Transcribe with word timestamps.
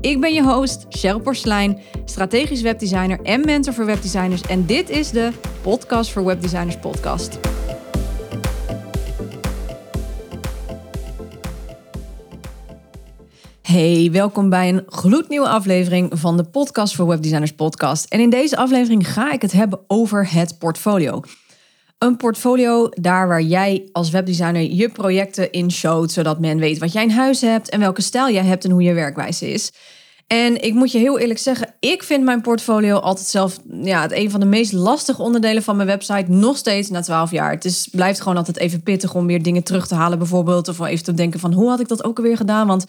Ik 0.00 0.20
ben 0.20 0.34
je 0.34 0.42
host, 0.42 0.86
Cheryl 0.88 1.20
Porslein, 1.20 1.78
strategisch 2.04 2.62
webdesigner 2.62 3.20
en 3.22 3.44
mentor 3.44 3.74
voor 3.74 3.86
webdesigners. 3.86 4.42
En 4.42 4.66
dit 4.66 4.90
is 4.90 5.10
de 5.10 5.30
Podcast 5.62 6.10
voor 6.10 6.24
Webdesigners 6.24 6.76
podcast. 6.78 7.38
Hey, 13.62 14.08
welkom 14.12 14.48
bij 14.48 14.68
een 14.68 14.82
gloednieuwe 14.86 15.48
aflevering 15.48 16.10
van 16.12 16.36
de 16.36 16.44
Podcast 16.44 16.94
voor 16.94 17.06
Webdesigners 17.06 17.52
podcast. 17.52 18.04
En 18.04 18.20
in 18.20 18.30
deze 18.30 18.56
aflevering 18.56 19.12
ga 19.12 19.32
ik 19.32 19.42
het 19.42 19.52
hebben 19.52 19.80
over 19.86 20.32
het 20.32 20.58
portfolio. 20.58 21.22
Een 22.00 22.16
portfolio 22.16 22.88
daar 22.88 23.28
waar 23.28 23.42
jij 23.42 23.88
als 23.92 24.10
webdesigner 24.10 24.62
je 24.62 24.88
projecten 24.88 25.52
in 25.52 25.70
showt, 25.70 26.12
zodat 26.12 26.40
men 26.40 26.58
weet 26.58 26.78
wat 26.78 26.92
jij 26.92 27.02
in 27.02 27.10
huis 27.10 27.40
hebt 27.40 27.68
en 27.68 27.80
welke 27.80 28.02
stijl 28.02 28.30
jij 28.30 28.44
hebt 28.44 28.64
en 28.64 28.70
hoe 28.70 28.82
je 28.82 28.92
werkwijze 28.92 29.52
is. 29.52 29.72
En 30.26 30.62
ik 30.62 30.74
moet 30.74 30.92
je 30.92 30.98
heel 30.98 31.18
eerlijk 31.18 31.38
zeggen, 31.38 31.74
ik 31.80 32.02
vind 32.02 32.24
mijn 32.24 32.40
portfolio 32.40 32.96
altijd 32.96 33.26
zelf 33.26 33.58
ja, 33.82 34.02
het 34.02 34.12
een 34.12 34.30
van 34.30 34.40
de 34.40 34.46
meest 34.46 34.72
lastige 34.72 35.22
onderdelen 35.22 35.62
van 35.62 35.76
mijn 35.76 35.88
website. 35.88 36.30
Nog 36.30 36.56
steeds 36.56 36.90
na 36.90 37.00
12 37.00 37.30
jaar. 37.30 37.50
Het 37.50 37.64
is, 37.64 37.88
blijft 37.92 38.20
gewoon 38.20 38.36
altijd 38.36 38.58
even 38.58 38.82
pittig 38.82 39.14
om 39.14 39.26
weer 39.26 39.42
dingen 39.42 39.62
terug 39.62 39.86
te 39.86 39.94
halen, 39.94 40.18
bijvoorbeeld. 40.18 40.68
Of 40.68 40.80
even 40.80 41.04
te 41.04 41.14
denken 41.14 41.40
van 41.40 41.52
hoe 41.52 41.68
had 41.68 41.80
ik 41.80 41.88
dat 41.88 42.04
ook 42.04 42.16
alweer 42.16 42.36
gedaan? 42.36 42.66
Want 42.66 42.86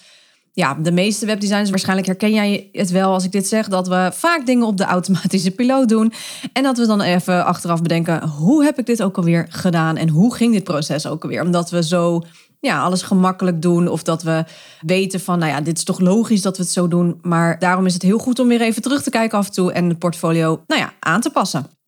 ja, 0.53 0.73
de 0.73 0.91
meeste 0.91 1.25
webdesigners, 1.25 1.69
waarschijnlijk 1.69 2.07
herken 2.07 2.33
jij 2.33 2.69
het 2.71 2.89
wel 2.89 3.13
als 3.13 3.23
ik 3.23 3.31
dit 3.31 3.47
zeg, 3.47 3.67
dat 3.67 3.87
we 3.87 4.09
vaak 4.13 4.45
dingen 4.45 4.67
op 4.67 4.77
de 4.77 4.83
automatische 4.83 5.51
piloot 5.51 5.89
doen. 5.89 6.13
En 6.53 6.63
dat 6.63 6.77
we 6.77 6.85
dan 6.85 7.01
even 7.01 7.45
achteraf 7.45 7.81
bedenken, 7.81 8.27
hoe 8.27 8.63
heb 8.63 8.79
ik 8.79 8.85
dit 8.85 9.03
ook 9.03 9.17
alweer 9.17 9.45
gedaan 9.49 9.97
en 9.97 10.09
hoe 10.09 10.35
ging 10.35 10.53
dit 10.53 10.63
proces 10.63 11.07
ook 11.07 11.23
alweer? 11.23 11.41
Omdat 11.41 11.69
we 11.69 11.83
zo 11.83 12.23
ja, 12.59 12.81
alles 12.81 13.01
gemakkelijk 13.01 13.61
doen 13.61 13.87
of 13.87 14.03
dat 14.03 14.23
we 14.23 14.43
weten 14.81 15.19
van, 15.19 15.39
nou 15.39 15.51
ja, 15.51 15.61
dit 15.61 15.77
is 15.77 15.83
toch 15.83 15.99
logisch 15.99 16.41
dat 16.41 16.57
we 16.57 16.63
het 16.63 16.71
zo 16.71 16.87
doen. 16.87 17.19
Maar 17.21 17.59
daarom 17.59 17.85
is 17.85 17.93
het 17.93 18.01
heel 18.01 18.17
goed 18.17 18.39
om 18.39 18.47
weer 18.47 18.61
even 18.61 18.81
terug 18.81 19.03
te 19.03 19.09
kijken 19.09 19.37
af 19.37 19.45
en 19.45 19.53
toe 19.53 19.71
en 19.71 19.89
het 19.89 19.99
portfolio, 19.99 20.63
nou 20.67 20.81
ja, 20.81 20.93
aan 20.99 21.21
te 21.21 21.29
passen. 21.29 21.80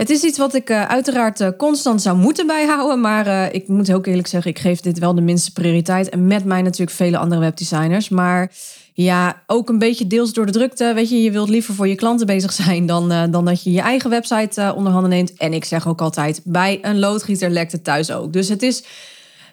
Het 0.00 0.10
is 0.10 0.22
iets 0.22 0.38
wat 0.38 0.54
ik 0.54 0.70
uh, 0.70 0.88
uiteraard 0.88 1.40
uh, 1.40 1.48
constant 1.58 2.02
zou 2.02 2.16
moeten 2.16 2.46
bijhouden. 2.46 3.00
Maar 3.00 3.26
uh, 3.26 3.54
ik 3.54 3.68
moet 3.68 3.92
ook 3.92 4.06
eerlijk 4.06 4.26
zeggen, 4.26 4.50
ik 4.50 4.58
geef 4.58 4.80
dit 4.80 4.98
wel 4.98 5.14
de 5.14 5.20
minste 5.20 5.52
prioriteit. 5.52 6.08
En 6.08 6.26
met 6.26 6.44
mij 6.44 6.62
natuurlijk 6.62 6.90
vele 6.90 7.18
andere 7.18 7.40
webdesigners. 7.40 8.08
Maar 8.08 8.52
ja, 8.94 9.42
ook 9.46 9.68
een 9.68 9.78
beetje 9.78 10.06
deels 10.06 10.32
door 10.32 10.46
de 10.46 10.52
drukte. 10.52 10.92
Weet 10.94 11.10
je, 11.10 11.22
je 11.22 11.30
wilt 11.30 11.48
liever 11.48 11.74
voor 11.74 11.88
je 11.88 11.94
klanten 11.94 12.26
bezig 12.26 12.52
zijn 12.52 12.86
dan, 12.86 13.30
dan 13.30 13.44
dat 13.44 13.62
je 13.62 13.72
je 13.72 13.80
eigen 13.80 14.10
website 14.10 14.72
onder 14.76 14.92
handen 14.92 15.10
neemt. 15.10 15.34
En 15.36 15.52
ik 15.52 15.64
zeg 15.64 15.88
ook 15.88 16.00
altijd, 16.00 16.40
bij 16.44 16.78
een 16.82 16.98
loodgieter 16.98 17.50
lekt 17.50 17.72
het 17.72 17.84
thuis 17.84 18.10
ook. 18.12 18.32
Dus 18.32 18.48
het 18.48 18.62
is 18.62 18.84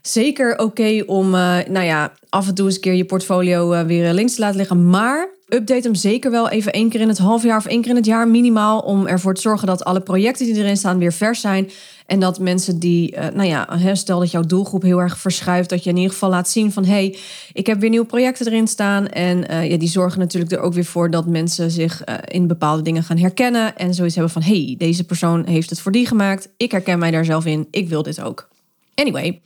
zeker 0.02 0.60
oké 0.60 1.04
om, 1.06 1.30
nou 1.30 1.82
ja, 1.82 2.12
af 2.30 2.48
en 2.48 2.54
toe 2.54 2.66
eens 2.66 2.76
een 2.76 2.82
keer 2.82 2.94
je 2.94 3.06
portfolio 3.06 3.86
weer 3.86 4.14
links 4.14 4.36
te 4.36 4.42
laten 4.42 4.58
liggen. 4.58 4.90
Maar 4.90 5.37
update 5.48 5.82
hem 5.82 5.96
zeker 5.96 6.32
wel 6.32 6.50
even 6.50 6.74
één 6.74 6.90
keer 6.90 7.02
in 7.02 7.08
het 7.08 7.18
half 7.18 7.44
jaar 7.44 7.58
of 7.58 7.66
één 7.66 7.82
keer 7.82 7.90
in 7.90 7.96
het 7.96 8.06
jaar 8.06 8.28
minimaal. 8.28 8.80
Om 8.80 9.08
ervoor 9.08 9.34
te 9.34 9.42
zorgen 9.42 9.68
dat 9.68 9.84
alle 9.84 10.02
projecten 10.02 10.46
die 10.46 10.56
erin 10.56 10.78
staan 10.78 10.98
weer 10.98 11.14
vers 11.14 11.42
zijn. 11.42 11.72
En 12.06 12.20
dat 12.20 12.40
mensen 12.40 12.80
die, 12.80 13.16
uh, 13.16 13.28
nou 13.34 13.48
ja, 13.48 13.96
stel 13.96 14.20
dat 14.20 14.32
jouw 14.32 14.42
doelgroep 14.42 14.82
heel 14.82 15.02
erg 15.02 15.18
verschuift. 15.18 15.70
Dat 15.70 15.84
je 15.84 15.90
in 15.90 15.96
ieder 15.96 16.12
geval 16.12 16.30
laat 16.30 16.50
zien 16.50 16.72
van 16.72 16.86
hé, 16.86 16.92
hey, 16.92 17.18
ik 17.54 17.68
heb 17.68 17.80
weer 17.80 17.90
nieuwe 17.90 18.06
projecten 18.06 18.46
erin 18.46 18.68
staan. 18.68 19.08
En 19.08 19.52
uh, 19.52 19.70
ja, 19.70 19.78
die 19.78 19.90
zorgen 19.90 20.20
natuurlijk 20.20 20.52
er 20.52 20.60
ook 20.60 20.74
weer 20.74 20.86
voor 20.86 21.12
dat 21.12 21.26
mensen 21.26 21.72
zich 21.72 22.02
uh, 22.10 22.16
in 22.26 22.48
bepaalde 22.48 22.82
dingen 22.82 23.04
gaan 23.04 23.18
herkennen. 23.18 23.78
En 23.78 23.94
zoiets 23.94 24.16
hebben 24.16 24.34
van 24.34 24.42
hé, 24.42 24.64
hey, 24.64 24.76
deze 24.78 25.04
persoon 25.04 25.46
heeft 25.46 25.70
het 25.70 25.80
voor 25.80 25.92
die 25.92 26.08
gemaakt. 26.08 26.50
Ik 26.58 26.72
herken 26.72 27.00
mij 27.00 27.12
daar 27.12 27.26
zelf 27.26 27.46
in. 27.46 27.68
Ik 27.72 27.90
wil 27.90 28.04
dit 28.04 28.22
ook. 28.22 28.48
Anyway, 28.96 29.42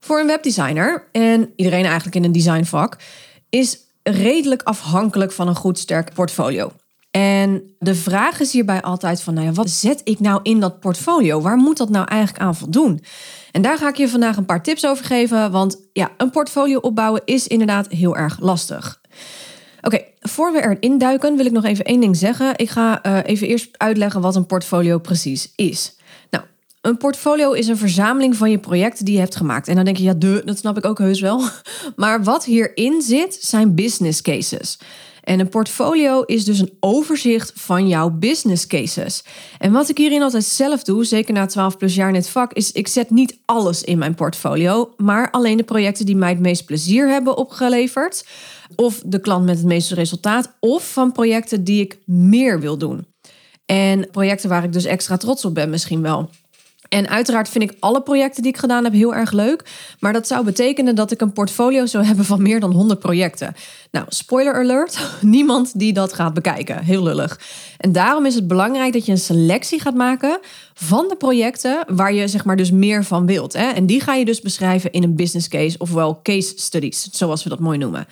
voor 0.00 0.20
een 0.20 0.26
webdesigner 0.26 1.08
en 1.12 1.52
iedereen 1.56 1.84
eigenlijk 1.84 2.16
in 2.16 2.24
een 2.24 2.32
designvak 2.32 2.96
is 3.48 3.78
redelijk 4.10 4.62
afhankelijk 4.62 5.32
van 5.32 5.48
een 5.48 5.56
goed 5.56 5.78
sterk 5.78 6.14
portfolio. 6.14 6.72
En 7.10 7.74
de 7.78 7.94
vraag 7.94 8.40
is 8.40 8.52
hierbij 8.52 8.82
altijd 8.82 9.22
van, 9.22 9.34
nou 9.34 9.46
ja, 9.46 9.52
wat 9.52 9.70
zet 9.70 10.00
ik 10.04 10.20
nou 10.20 10.40
in 10.42 10.60
dat 10.60 10.80
portfolio? 10.80 11.40
Waar 11.40 11.56
moet 11.56 11.76
dat 11.76 11.88
nou 11.88 12.06
eigenlijk 12.06 12.42
aan 12.42 12.56
voldoen? 12.56 13.04
En 13.52 13.62
daar 13.62 13.78
ga 13.78 13.88
ik 13.88 13.96
je 13.96 14.08
vandaag 14.08 14.36
een 14.36 14.44
paar 14.44 14.62
tips 14.62 14.86
over 14.86 15.04
geven, 15.04 15.50
want 15.50 15.88
ja, 15.92 16.10
een 16.16 16.30
portfolio 16.30 16.78
opbouwen 16.78 17.22
is 17.24 17.46
inderdaad 17.46 17.88
heel 17.88 18.16
erg 18.16 18.40
lastig. 18.40 19.00
Oké, 19.80 20.04
voor 20.20 20.52
we 20.52 20.62
erin 20.62 20.98
duiken 20.98 21.36
wil 21.36 21.46
ik 21.46 21.52
nog 21.52 21.64
even 21.64 21.84
één 21.84 22.00
ding 22.00 22.16
zeggen. 22.16 22.52
Ik 22.56 22.70
ga 22.70 23.06
uh, 23.06 23.18
even 23.24 23.46
eerst 23.46 23.68
uitleggen 23.72 24.20
wat 24.20 24.36
een 24.36 24.46
portfolio 24.46 24.98
precies 24.98 25.52
is. 25.56 25.98
Een 26.80 26.96
portfolio 26.96 27.52
is 27.52 27.68
een 27.68 27.76
verzameling 27.76 28.36
van 28.36 28.50
je 28.50 28.58
projecten 28.58 29.04
die 29.04 29.14
je 29.14 29.20
hebt 29.20 29.36
gemaakt. 29.36 29.68
En 29.68 29.74
dan 29.74 29.84
denk 29.84 29.96
je, 29.96 30.02
ja, 30.02 30.42
dat 30.44 30.58
snap 30.58 30.76
ik 30.76 30.84
ook 30.84 30.98
heus 30.98 31.20
wel. 31.20 31.42
Maar 31.96 32.24
wat 32.24 32.44
hierin 32.44 33.02
zit, 33.02 33.38
zijn 33.40 33.74
business 33.74 34.22
cases. 34.22 34.78
En 35.22 35.40
een 35.40 35.48
portfolio 35.48 36.22
is 36.22 36.44
dus 36.44 36.58
een 36.58 36.76
overzicht 36.80 37.52
van 37.54 37.88
jouw 37.88 38.10
business 38.10 38.66
cases. 38.66 39.24
En 39.58 39.72
wat 39.72 39.88
ik 39.88 39.98
hierin 39.98 40.22
altijd 40.22 40.44
zelf 40.44 40.82
doe, 40.82 41.04
zeker 41.04 41.34
na 41.34 41.46
12 41.46 41.76
plus 41.76 41.94
jaar 41.94 42.08
in 42.08 42.14
het 42.14 42.28
vak, 42.28 42.52
is 42.52 42.72
ik 42.72 42.88
zet 42.88 43.10
niet 43.10 43.38
alles 43.44 43.82
in 43.82 43.98
mijn 43.98 44.14
portfolio, 44.14 44.94
maar 44.96 45.30
alleen 45.30 45.56
de 45.56 45.62
projecten 45.62 46.06
die 46.06 46.16
mij 46.16 46.30
het 46.30 46.40
meest 46.40 46.64
plezier 46.64 47.08
hebben 47.08 47.36
opgeleverd. 47.36 48.26
Of 48.76 49.02
de 49.06 49.20
klant 49.20 49.44
met 49.44 49.56
het 49.56 49.66
meeste 49.66 49.94
resultaat. 49.94 50.56
Of 50.60 50.92
van 50.92 51.12
projecten 51.12 51.64
die 51.64 51.80
ik 51.80 51.98
meer 52.06 52.60
wil 52.60 52.78
doen. 52.78 53.06
En 53.66 54.10
projecten 54.10 54.48
waar 54.48 54.64
ik 54.64 54.72
dus 54.72 54.84
extra 54.84 55.16
trots 55.16 55.44
op 55.44 55.54
ben 55.54 55.70
misschien 55.70 56.02
wel. 56.02 56.30
En 56.90 57.08
uiteraard 57.08 57.48
vind 57.48 57.70
ik 57.70 57.76
alle 57.80 58.02
projecten 58.02 58.42
die 58.42 58.52
ik 58.52 58.58
gedaan 58.58 58.84
heb 58.84 58.92
heel 58.92 59.14
erg 59.14 59.32
leuk. 59.32 59.64
Maar 60.00 60.12
dat 60.12 60.26
zou 60.26 60.44
betekenen 60.44 60.94
dat 60.94 61.10
ik 61.10 61.20
een 61.20 61.32
portfolio 61.32 61.86
zou 61.86 62.04
hebben 62.04 62.24
van 62.24 62.42
meer 62.42 62.60
dan 62.60 62.72
100 62.72 63.00
projecten. 63.00 63.54
Nou, 63.90 64.04
spoiler 64.08 64.54
alert, 64.54 64.98
niemand 65.20 65.78
die 65.78 65.92
dat 65.92 66.12
gaat 66.12 66.34
bekijken. 66.34 66.84
Heel 66.84 67.02
lullig. 67.02 67.40
En 67.76 67.92
daarom 67.92 68.26
is 68.26 68.34
het 68.34 68.48
belangrijk 68.48 68.92
dat 68.92 69.06
je 69.06 69.12
een 69.12 69.18
selectie 69.18 69.80
gaat 69.80 69.94
maken 69.94 70.38
van 70.74 71.08
de 71.08 71.16
projecten 71.16 71.84
waar 71.86 72.12
je 72.12 72.28
zeg 72.28 72.44
maar 72.44 72.56
dus 72.56 72.70
meer 72.70 73.04
van 73.04 73.26
wilt. 73.26 73.52
Hè? 73.52 73.66
En 73.66 73.86
die 73.86 74.00
ga 74.00 74.14
je 74.14 74.24
dus 74.24 74.40
beschrijven 74.40 74.92
in 74.92 75.02
een 75.02 75.16
business 75.16 75.48
case, 75.48 75.78
ofwel 75.78 76.20
case 76.22 76.52
studies, 76.56 77.08
zoals 77.12 77.42
we 77.42 77.48
dat 77.48 77.58
mooi 77.58 77.78
noemen. 77.78 78.06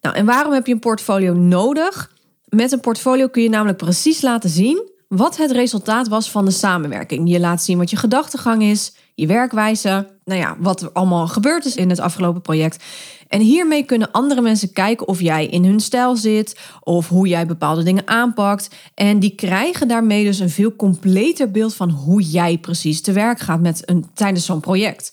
Nou, 0.00 0.16
en 0.16 0.26
waarom 0.26 0.52
heb 0.52 0.66
je 0.66 0.72
een 0.72 0.78
portfolio 0.78 1.32
nodig? 1.34 2.10
Met 2.48 2.72
een 2.72 2.80
portfolio 2.80 3.28
kun 3.28 3.42
je 3.42 3.48
namelijk 3.48 3.78
precies 3.78 4.20
laten 4.20 4.50
zien 4.50 4.90
wat 5.16 5.36
het 5.36 5.50
resultaat 5.50 6.08
was 6.08 6.30
van 6.30 6.44
de 6.44 6.50
samenwerking. 6.50 7.30
Je 7.30 7.40
laat 7.40 7.62
zien 7.62 7.78
wat 7.78 7.90
je 7.90 7.96
gedachtegang 7.96 8.62
is, 8.62 8.92
je 9.14 9.26
werkwijze, 9.26 10.08
nou 10.24 10.40
ja, 10.40 10.56
wat 10.58 10.82
er 10.82 10.90
allemaal 10.92 11.28
gebeurd 11.28 11.64
is 11.64 11.76
in 11.76 11.90
het 11.90 12.00
afgelopen 12.00 12.40
project. 12.40 12.84
En 13.28 13.40
hiermee 13.40 13.84
kunnen 13.84 14.10
andere 14.10 14.40
mensen 14.40 14.72
kijken 14.72 15.08
of 15.08 15.20
jij 15.20 15.46
in 15.46 15.64
hun 15.64 15.80
stijl 15.80 16.16
zit 16.16 16.58
of 16.80 17.08
hoe 17.08 17.28
jij 17.28 17.46
bepaalde 17.46 17.82
dingen 17.82 18.08
aanpakt. 18.08 18.70
En 18.94 19.18
die 19.18 19.34
krijgen 19.34 19.88
daarmee 19.88 20.24
dus 20.24 20.38
een 20.38 20.50
veel 20.50 20.76
completer 20.76 21.50
beeld 21.50 21.74
van 21.74 21.90
hoe 21.90 22.22
jij 22.22 22.58
precies 22.58 23.00
te 23.00 23.12
werk 23.12 23.40
gaat 23.40 23.60
met 23.60 23.82
een, 23.88 24.06
tijdens 24.14 24.44
zo'n 24.44 24.60
project. 24.60 25.12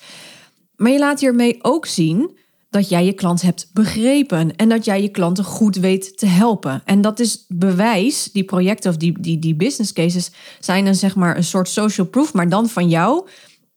Maar 0.76 0.92
je 0.92 1.00
laat 1.00 1.20
hiermee 1.20 1.60
ook 1.62 1.86
zien 1.86 2.38
dat 2.70 2.90
jij 2.90 3.06
je 3.06 3.14
klant 3.14 3.42
hebt 3.42 3.70
begrepen 3.74 4.56
en 4.56 4.70
dat 4.70 4.86
jij 4.86 5.02
je 5.02 5.10
klanten 5.10 5.44
goed 5.44 5.76
weet 5.76 6.18
te 6.18 6.26
helpen. 6.26 6.82
En 6.86 7.02
dat 7.02 7.20
is 7.20 7.46
bewijs, 7.48 8.32
die 8.32 8.44
projecten 8.44 8.90
of 8.90 8.98
die, 8.98 9.20
die, 9.20 9.40
die 9.40 9.56
business 9.56 9.94
cases 9.94 10.32
zijn 10.60 10.86
een, 10.86 10.96
zeg 10.96 11.16
maar, 11.16 11.38
een 11.38 11.44
soort 11.44 11.70
social 11.70 12.08
proof, 12.08 12.34
maar 12.34 12.50
dan 12.50 12.70
van 12.70 12.90
jou 12.90 13.28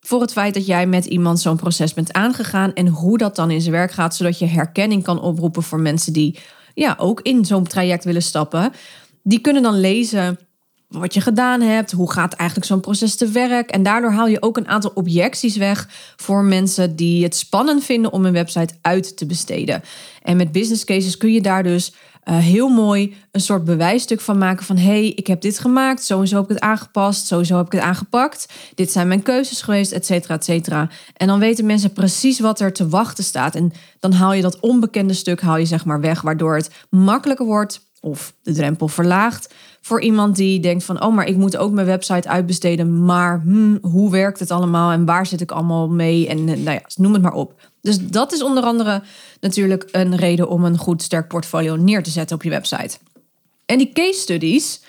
voor 0.01 0.21
het 0.21 0.33
feit 0.33 0.55
dat 0.55 0.67
jij 0.67 0.87
met 0.87 1.05
iemand 1.05 1.41
zo'n 1.41 1.57
proces 1.57 1.95
bent 1.95 2.13
aangegaan 2.13 2.73
en 2.73 2.89
hoe 2.89 3.19
dat 3.19 3.37
dan 3.37 3.51
in 3.51 3.61
zijn 3.61 3.73
werk 3.73 3.93
gaat, 3.93 4.17
zodat 4.17 4.39
je 4.39 4.47
herkenning 4.47 5.03
kan 5.03 5.21
oproepen 5.21 5.63
voor 5.63 5.81
mensen 5.81 6.13
die 6.13 6.39
ja, 6.75 6.95
ook 6.99 7.21
in 7.21 7.45
zo'n 7.45 7.65
traject 7.65 8.05
willen 8.05 8.23
stappen. 8.23 8.73
Die 9.23 9.41
kunnen 9.41 9.63
dan 9.63 9.81
lezen 9.81 10.39
wat 10.93 11.15
je 11.15 11.21
gedaan 11.21 11.61
hebt, 11.61 11.93
hoe 11.93 12.13
gaat 12.13 12.33
eigenlijk 12.33 12.69
zo'n 12.71 12.81
proces 12.81 13.15
te 13.15 13.29
werk. 13.29 13.71
En 13.71 13.83
daardoor 13.83 14.13
haal 14.13 14.27
je 14.27 14.43
ook 14.43 14.57
een 14.57 14.69
aantal 14.69 14.91
objecties 14.95 15.57
weg 15.57 15.89
voor 16.17 16.45
mensen 16.45 16.97
die 16.97 17.23
het 17.23 17.37
spannend 17.37 17.85
vinden 17.85 18.13
om 18.13 18.25
een 18.25 18.33
website 18.33 18.75
uit 18.81 19.17
te 19.17 19.27
besteden. 19.27 19.83
En 20.23 20.37
met 20.37 20.53
business 20.53 20.85
cases 20.85 21.17
kun 21.17 21.33
je 21.33 21.43
daar 21.43 21.63
dus 21.63 21.93
uh, 22.25 22.39
heel 22.39 22.69
mooi 22.69 23.15
een 23.31 23.41
soort 23.41 23.65
bewijsstuk 23.65 24.21
van 24.21 24.39
maken 24.39 24.65
van 24.65 24.77
hey, 24.77 25.09
ik 25.09 25.27
heb 25.27 25.41
dit 25.41 25.59
gemaakt, 25.59 26.05
zo 26.05 26.21
en 26.21 26.29
zo 26.29 26.37
heb 26.37 26.45
ik 26.45 26.51
het 26.51 26.61
aangepast, 26.61 27.27
sowieso 27.27 27.57
heb 27.57 27.67
ik 27.67 27.73
het 27.73 27.81
aangepakt, 27.81 28.53
dit 28.75 28.93
zijn 28.93 29.09
mijn 29.09 29.23
keuzes 29.23 29.63
geweest, 29.63 29.93
et 29.93 30.07
cetera, 30.07 30.35
et 30.35 30.45
cetera. 30.45 30.89
En 31.17 31.27
dan 31.27 31.39
weten 31.39 31.67
mensen 31.67 31.93
precies 31.93 32.41
wat 32.41 32.61
er 32.61 32.73
te 32.73 32.89
wachten 32.89 33.25
staat. 33.25 33.55
En 33.55 33.73
dan 34.01 34.13
haal 34.13 34.33
je 34.33 34.43
dat 34.43 34.61
onbekende 34.61 35.15
stuk 35.15 35.41
haal 35.41 35.57
je 35.57 35.67
zeg 35.67 35.85
maar 35.85 36.01
weg, 36.01 36.21
waardoor 36.21 36.57
het 36.57 36.71
makkelijker 36.91 37.47
wordt 37.47 37.81
of 38.05 38.35
de 38.43 38.53
drempel 38.53 38.89
verlaagt 38.89 39.55
voor 39.81 40.01
iemand 40.01 40.37
die 40.37 40.61
denkt 40.61 40.85
van, 40.85 41.03
oh, 41.03 41.15
maar 41.15 41.27
ik 41.27 41.37
moet 41.37 41.57
ook 41.57 41.73
mijn 41.73 41.87
website 41.87 42.29
uitbesteden, 42.29 43.05
maar 43.05 43.41
hmm, 43.41 43.79
hoe 43.83 44.11
werkt 44.11 44.39
het 44.39 44.51
allemaal 44.51 44.91
en 44.91 45.05
waar 45.05 45.27
zit 45.27 45.41
ik 45.41 45.51
allemaal 45.51 45.89
mee 45.89 46.29
en 46.29 46.45
nou 46.45 46.71
ja, 46.71 46.83
noem 46.97 47.13
het 47.13 47.23
maar 47.23 47.33
op. 47.33 47.71
Dus 47.81 47.99
dat 47.99 48.33
is 48.33 48.43
onder 48.43 48.63
andere 48.63 49.03
natuurlijk 49.41 49.89
een 49.93 50.17
reden 50.17 50.49
om 50.49 50.65
een 50.65 50.79
goed 50.79 51.03
sterk 51.03 51.29
portfolio 51.29 51.77
neer 51.77 52.03
te 52.03 52.11
zetten 52.11 52.37
op 52.37 52.43
je 52.43 52.51
website. 52.51 52.99
En 53.67 53.79
die 53.79 53.93
case 53.93 54.21
studies, 54.21 54.83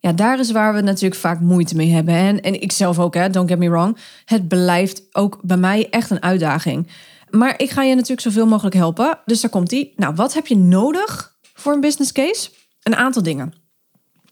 ja, 0.00 0.12
daar 0.12 0.38
is 0.38 0.50
waar 0.50 0.74
we 0.74 0.80
natuurlijk 0.80 1.20
vaak 1.20 1.40
moeite 1.40 1.76
mee 1.76 1.90
hebben. 1.90 2.14
En, 2.14 2.40
en 2.40 2.60
ik 2.60 2.72
zelf 2.72 2.98
ook, 2.98 3.14
hè, 3.14 3.30
don't 3.30 3.48
get 3.48 3.58
me 3.58 3.70
wrong. 3.70 3.96
Het 4.24 4.48
blijft 4.48 5.02
ook 5.12 5.38
bij 5.42 5.56
mij 5.56 5.86
echt 5.90 6.10
een 6.10 6.22
uitdaging. 6.22 6.88
Maar 7.30 7.54
ik 7.56 7.70
ga 7.70 7.82
je 7.82 7.94
natuurlijk 7.94 8.20
zoveel 8.20 8.46
mogelijk 8.46 8.74
helpen. 8.74 9.18
Dus 9.24 9.40
daar 9.40 9.50
komt 9.50 9.70
die. 9.70 9.92
Nou, 9.96 10.14
wat 10.14 10.34
heb 10.34 10.46
je 10.46 10.56
nodig 10.56 11.35
voor 11.66 11.74
een 11.74 11.80
business 11.80 12.12
case? 12.12 12.50
Een 12.82 12.96
aantal 12.96 13.22
dingen. 13.22 13.54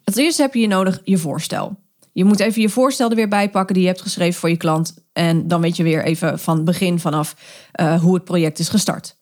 Het 0.05 0.17
eerste 0.17 0.43
heb 0.43 0.55
je 0.55 0.67
nodig 0.67 1.01
je 1.05 1.19
voorstel. 1.19 1.77
Je 2.13 2.25
moet 2.25 2.41
even 2.41 2.63
je 2.63 2.69
voorstel 2.69 3.11
er 3.11 3.17
weer 3.17 3.29
bij 3.29 3.51
pakken 3.51 3.75
die 3.75 3.83
je 3.83 3.89
hebt 3.89 4.03
geschreven 4.03 4.41
voor 4.41 4.49
je 4.49 4.57
klant. 4.57 4.95
En 5.13 5.49
dan 5.49 5.61
weet 5.61 5.77
je 5.77 5.83
weer 5.83 6.05
even 6.05 6.39
van 6.39 6.65
begin 6.65 7.01
vanaf 7.01 7.37
uh, 7.81 8.01
hoe 8.01 8.15
het 8.15 8.25
project 8.25 8.59
is 8.59 8.69
gestart. 8.69 9.17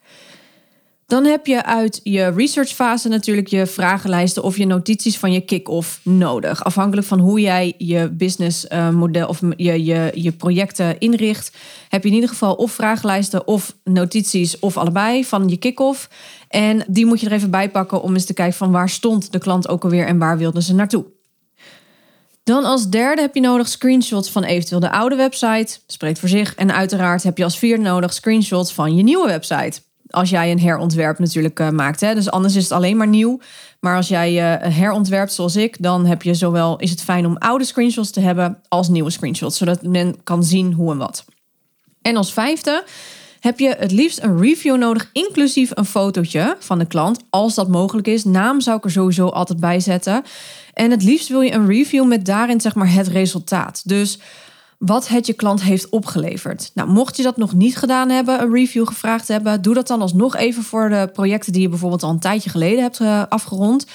Dan 1.06 1.24
heb 1.24 1.46
je 1.46 1.64
uit 1.64 2.00
je 2.02 2.32
researchfase 2.36 3.08
natuurlijk 3.08 3.46
je 3.46 3.66
vragenlijsten 3.66 4.42
of 4.42 4.56
je 4.56 4.66
notities 4.66 5.18
van 5.18 5.32
je 5.32 5.40
kick-off 5.40 6.00
nodig. 6.02 6.64
Afhankelijk 6.64 7.06
van 7.06 7.18
hoe 7.18 7.40
jij 7.40 7.74
je 7.78 8.08
businessmodel 8.10 9.22
uh, 9.22 9.28
of 9.28 9.40
je, 9.56 9.84
je, 9.84 10.10
je 10.14 10.32
projecten 10.32 10.98
inricht, 10.98 11.56
heb 11.88 12.02
je 12.02 12.08
in 12.08 12.14
ieder 12.14 12.28
geval 12.28 12.54
of 12.54 12.72
vragenlijsten 12.72 13.46
of 13.46 13.76
notities 13.84 14.58
of 14.58 14.76
allebei 14.76 15.24
van 15.24 15.48
je 15.48 15.56
kick-off. 15.56 16.08
En 16.48 16.84
die 16.88 17.06
moet 17.06 17.20
je 17.20 17.26
er 17.26 17.32
even 17.32 17.50
bij 17.50 17.70
pakken 17.70 18.02
om 18.02 18.14
eens 18.14 18.24
te 18.24 18.34
kijken 18.34 18.56
van 18.56 18.70
waar 18.70 18.88
stond 18.88 19.32
de 19.32 19.38
klant 19.38 19.68
ook 19.68 19.84
alweer 19.84 20.06
en 20.06 20.18
waar 20.18 20.38
wilden 20.38 20.62
ze 20.62 20.74
naartoe. 20.74 21.04
Dan 22.44 22.64
als 22.64 22.88
derde 22.88 23.20
heb 23.20 23.34
je 23.34 23.40
nodig 23.40 23.68
screenshots 23.68 24.30
van 24.30 24.42
eventueel 24.44 24.80
de 24.80 24.90
oude 24.90 25.16
website. 25.16 25.78
Spreekt 25.86 26.18
voor 26.18 26.28
zich. 26.28 26.54
En 26.54 26.74
uiteraard 26.74 27.22
heb 27.22 27.38
je 27.38 27.44
als 27.44 27.58
vierde 27.58 27.82
nodig 27.82 28.12
screenshots 28.12 28.72
van 28.72 28.96
je 28.96 29.02
nieuwe 29.02 29.26
website 29.26 29.80
als 30.12 30.30
jij 30.30 30.50
een 30.50 30.60
herontwerp 30.60 31.18
natuurlijk 31.18 31.60
uh, 31.60 31.70
maakt. 31.70 32.00
Hè? 32.00 32.14
Dus 32.14 32.30
anders 32.30 32.56
is 32.56 32.62
het 32.62 32.72
alleen 32.72 32.96
maar 32.96 33.08
nieuw. 33.08 33.40
Maar 33.80 33.96
als 33.96 34.08
jij 34.08 34.32
uh, 34.32 34.64
een 34.64 34.72
herontwerpt 34.72 35.32
zoals 35.32 35.56
ik, 35.56 35.82
dan 35.82 36.06
heb 36.06 36.22
je 36.22 36.34
zowel 36.34 36.78
is 36.78 36.90
het 36.90 37.02
fijn 37.02 37.26
om 37.26 37.36
oude 37.36 37.64
screenshots 37.64 38.10
te 38.10 38.20
hebben 38.20 38.58
als 38.68 38.88
nieuwe 38.88 39.10
screenshots, 39.10 39.58
zodat 39.58 39.82
men 39.82 40.16
kan 40.24 40.44
zien 40.44 40.72
hoe 40.72 40.92
en 40.92 40.98
wat. 40.98 41.24
En 42.02 42.16
als 42.16 42.32
vijfde 42.32 42.84
heb 43.40 43.58
je 43.58 43.74
het 43.78 43.92
liefst 43.92 44.22
een 44.22 44.40
review 44.40 44.76
nodig, 44.76 45.10
inclusief 45.12 45.70
een 45.74 45.84
fotootje 45.84 46.56
van 46.58 46.78
de 46.78 46.86
klant, 46.86 47.20
als 47.30 47.54
dat 47.54 47.68
mogelijk 47.68 48.06
is. 48.06 48.24
Naam 48.24 48.60
zou 48.60 48.76
ik 48.76 48.84
er 48.84 48.90
sowieso 48.90 49.26
altijd 49.28 49.60
bij 49.60 49.80
zetten. 49.80 50.22
En 50.74 50.90
het 50.90 51.02
liefst 51.02 51.28
wil 51.28 51.40
je 51.40 51.52
een 51.52 51.66
review 51.66 52.06
met 52.06 52.24
daarin 52.24 52.60
zeg 52.60 52.74
maar 52.74 52.92
het 52.92 53.08
resultaat. 53.08 53.82
Dus 53.84 54.18
wat 54.84 55.08
het 55.08 55.26
je 55.26 55.32
klant 55.32 55.62
heeft 55.62 55.88
opgeleverd. 55.88 56.70
Nou, 56.74 56.88
mocht 56.88 57.16
je 57.16 57.22
dat 57.22 57.36
nog 57.36 57.54
niet 57.54 57.76
gedaan 57.76 58.08
hebben, 58.08 58.40
een 58.40 58.52
review 58.52 58.86
gevraagd 58.86 59.28
hebben, 59.28 59.62
doe 59.62 59.74
dat 59.74 59.86
dan 59.86 60.00
alsnog 60.00 60.36
even 60.36 60.62
voor 60.62 60.88
de 60.88 61.10
projecten 61.12 61.52
die 61.52 61.62
je 61.62 61.68
bijvoorbeeld 61.68 62.02
al 62.02 62.10
een 62.10 62.18
tijdje 62.18 62.50
geleden 62.50 62.82
hebt 62.82 63.00
uh, 63.00 63.22
afgerond. 63.28 63.86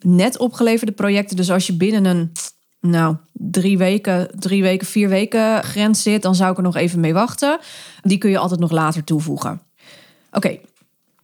Net 0.00 0.38
opgeleverde 0.38 0.92
projecten. 0.92 1.36
Dus 1.36 1.50
als 1.50 1.66
je 1.66 1.76
binnen 1.76 2.04
een, 2.04 2.32
nou, 2.80 3.16
drie 3.32 3.78
weken, 3.78 4.30
drie 4.38 4.62
weken, 4.62 4.86
vier 4.86 5.08
weken 5.08 5.64
grens 5.64 6.02
zit, 6.02 6.22
dan 6.22 6.34
zou 6.34 6.50
ik 6.50 6.56
er 6.56 6.62
nog 6.62 6.76
even 6.76 7.00
mee 7.00 7.14
wachten. 7.14 7.58
Die 8.02 8.18
kun 8.18 8.30
je 8.30 8.38
altijd 8.38 8.60
nog 8.60 8.70
later 8.70 9.04
toevoegen. 9.04 9.60
Oké. 10.32 10.58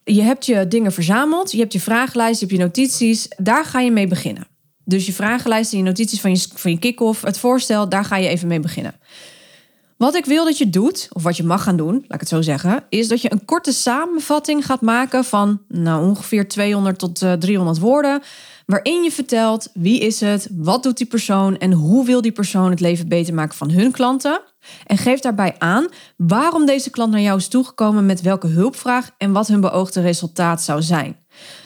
Je 0.04 0.22
hebt 0.22 0.46
je 0.46 0.68
dingen 0.68 0.92
verzameld, 0.92 1.52
je 1.52 1.58
hebt 1.58 1.72
je 1.72 1.80
vragenlijst, 1.80 2.40
je 2.40 2.46
hebt 2.46 2.58
je 2.58 2.64
notities. 2.64 3.28
Daar 3.36 3.64
ga 3.64 3.80
je 3.80 3.90
mee 3.90 4.06
beginnen. 4.06 4.46
Dus 4.88 5.06
je 5.06 5.12
vragenlijst 5.12 5.72
en 5.72 5.78
je 5.78 5.84
notities 5.84 6.20
van 6.20 6.30
je, 6.30 6.46
van 6.54 6.70
je 6.70 6.78
kick-off, 6.78 7.22
het 7.22 7.38
voorstel, 7.38 7.88
daar 7.88 8.04
ga 8.04 8.16
je 8.16 8.28
even 8.28 8.48
mee 8.48 8.60
beginnen. 8.60 8.94
Wat 9.96 10.14
ik 10.14 10.24
wil 10.24 10.44
dat 10.44 10.58
je 10.58 10.70
doet, 10.70 11.08
of 11.12 11.22
wat 11.22 11.36
je 11.36 11.44
mag 11.44 11.62
gaan 11.62 11.76
doen, 11.76 11.94
laat 11.94 12.14
ik 12.14 12.20
het 12.20 12.28
zo 12.28 12.42
zeggen, 12.42 12.84
is 12.88 13.08
dat 13.08 13.22
je 13.22 13.32
een 13.32 13.44
korte 13.44 13.72
samenvatting 13.72 14.66
gaat 14.66 14.80
maken 14.80 15.24
van 15.24 15.60
nou, 15.68 16.08
ongeveer 16.08 16.48
200 16.48 16.98
tot 16.98 17.18
300 17.38 17.76
eh, 17.76 17.82
woorden. 17.82 18.22
Waarin 18.66 19.02
je 19.02 19.10
vertelt 19.10 19.68
wie 19.74 20.00
is 20.00 20.20
het, 20.20 20.48
wat 20.52 20.82
doet 20.82 20.96
die 20.96 21.06
persoon 21.06 21.58
en 21.58 21.72
hoe 21.72 22.04
wil 22.06 22.20
die 22.20 22.32
persoon 22.32 22.70
het 22.70 22.80
leven 22.80 23.08
beter 23.08 23.34
maken 23.34 23.56
van 23.56 23.70
hun 23.70 23.90
klanten. 23.90 24.40
En 24.86 24.98
geef 24.98 25.20
daarbij 25.20 25.54
aan 25.58 25.86
waarom 26.16 26.66
deze 26.66 26.90
klant 26.90 27.10
naar 27.10 27.20
jou 27.20 27.38
is 27.38 27.48
toegekomen 27.48 28.06
met 28.06 28.20
welke 28.20 28.46
hulpvraag 28.46 29.10
en 29.18 29.32
wat 29.32 29.48
hun 29.48 29.60
beoogde 29.60 30.00
resultaat 30.00 30.62
zou 30.62 30.82
zijn. 30.82 31.16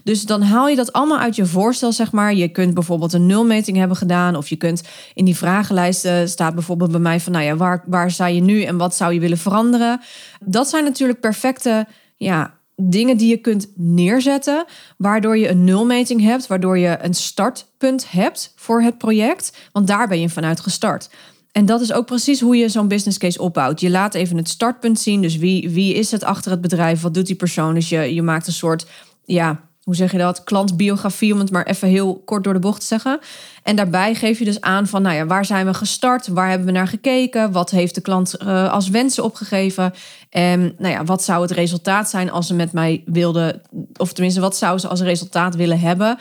Dus 0.04 0.22
dan 0.22 0.42
haal 0.42 0.68
je 0.68 0.76
dat 0.76 0.92
allemaal 0.92 1.18
uit 1.18 1.36
je 1.36 1.46
voorstel, 1.46 1.92
zeg 1.92 2.12
maar. 2.12 2.34
Je 2.34 2.48
kunt 2.48 2.74
bijvoorbeeld 2.74 3.12
een 3.12 3.26
nulmeting 3.26 3.76
hebben 3.76 3.96
gedaan. 3.96 4.36
Of 4.36 4.48
je 4.48 4.56
kunt 4.56 4.82
in 5.14 5.24
die 5.24 5.36
vragenlijsten 5.36 6.28
staat 6.28 6.54
bijvoorbeeld 6.54 6.90
bij 6.90 7.00
mij 7.00 7.20
van, 7.20 7.32
nou 7.32 7.44
ja, 7.44 7.56
waar, 7.56 7.84
waar 7.86 8.10
sta 8.10 8.26
je 8.26 8.40
nu 8.40 8.62
en 8.62 8.76
wat 8.76 8.94
zou 8.94 9.12
je 9.12 9.20
willen 9.20 9.38
veranderen? 9.38 10.00
Dat 10.40 10.68
zijn 10.68 10.84
natuurlijk 10.84 11.20
perfecte, 11.20 11.86
ja, 12.16 12.54
dingen 12.76 13.16
die 13.16 13.28
je 13.28 13.36
kunt 13.36 13.68
neerzetten, 13.74 14.64
waardoor 14.96 15.38
je 15.38 15.48
een 15.48 15.64
nulmeting 15.64 16.20
hebt, 16.20 16.46
waardoor 16.46 16.78
je 16.78 16.98
een 17.00 17.14
startpunt 17.14 18.10
hebt 18.10 18.52
voor 18.56 18.82
het 18.82 18.98
project, 18.98 19.56
want 19.72 19.86
daar 19.86 20.08
ben 20.08 20.20
je 20.20 20.28
vanuit 20.28 20.60
gestart. 20.60 21.10
En 21.52 21.66
dat 21.66 21.80
is 21.80 21.92
ook 21.92 22.06
precies 22.06 22.40
hoe 22.40 22.56
je 22.56 22.68
zo'n 22.68 22.88
business 22.88 23.18
case 23.18 23.42
opbouwt. 23.42 23.80
Je 23.80 23.90
laat 23.90 24.14
even 24.14 24.36
het 24.36 24.48
startpunt 24.48 25.00
zien, 25.00 25.22
dus 25.22 25.36
wie, 25.36 25.70
wie 25.70 25.94
is 25.94 26.10
het 26.10 26.24
achter 26.24 26.50
het 26.50 26.60
bedrijf, 26.60 27.00
wat 27.00 27.14
doet 27.14 27.26
die 27.26 27.36
persoon, 27.36 27.74
dus 27.74 27.88
je, 27.88 28.14
je 28.14 28.22
maakt 28.22 28.46
een 28.46 28.52
soort 28.52 28.86
ja, 29.24 29.60
hoe 29.82 29.94
zeg 29.94 30.12
je 30.12 30.18
dat? 30.18 30.44
Klantbiografie, 30.44 31.32
om 31.32 31.38
het 31.38 31.50
maar 31.50 31.66
even 31.66 31.88
heel 31.88 32.22
kort 32.24 32.44
door 32.44 32.52
de 32.52 32.58
bocht 32.58 32.80
te 32.80 32.86
zeggen. 32.86 33.18
En 33.62 33.76
daarbij 33.76 34.14
geef 34.14 34.38
je 34.38 34.44
dus 34.44 34.60
aan 34.60 34.86
van, 34.86 35.02
nou 35.02 35.16
ja, 35.16 35.26
waar 35.26 35.44
zijn 35.44 35.66
we 35.66 35.74
gestart? 35.74 36.26
Waar 36.26 36.48
hebben 36.48 36.66
we 36.66 36.72
naar 36.72 36.88
gekeken? 36.88 37.52
Wat 37.52 37.70
heeft 37.70 37.94
de 37.94 38.00
klant 38.00 38.42
uh, 38.42 38.72
als 38.72 38.88
wensen 38.88 39.24
opgegeven? 39.24 39.94
En 40.30 40.74
nou 40.78 40.92
ja, 40.92 41.04
wat 41.04 41.22
zou 41.22 41.42
het 41.42 41.50
resultaat 41.50 42.10
zijn 42.10 42.30
als 42.30 42.46
ze 42.46 42.54
met 42.54 42.72
mij 42.72 43.02
wilden, 43.06 43.62
of 43.96 44.12
tenminste, 44.12 44.40
wat 44.40 44.56
zou 44.56 44.78
ze 44.78 44.88
als 44.88 45.00
resultaat 45.00 45.54
willen 45.54 45.80
hebben 45.80 46.18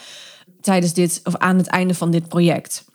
tijdens 0.61 0.93
dit, 0.93 1.21
of 1.23 1.35
aan 1.35 1.57
het 1.57 1.67
einde 1.67 1.93
van 1.93 2.11
dit 2.11 2.27
project? 2.27 2.85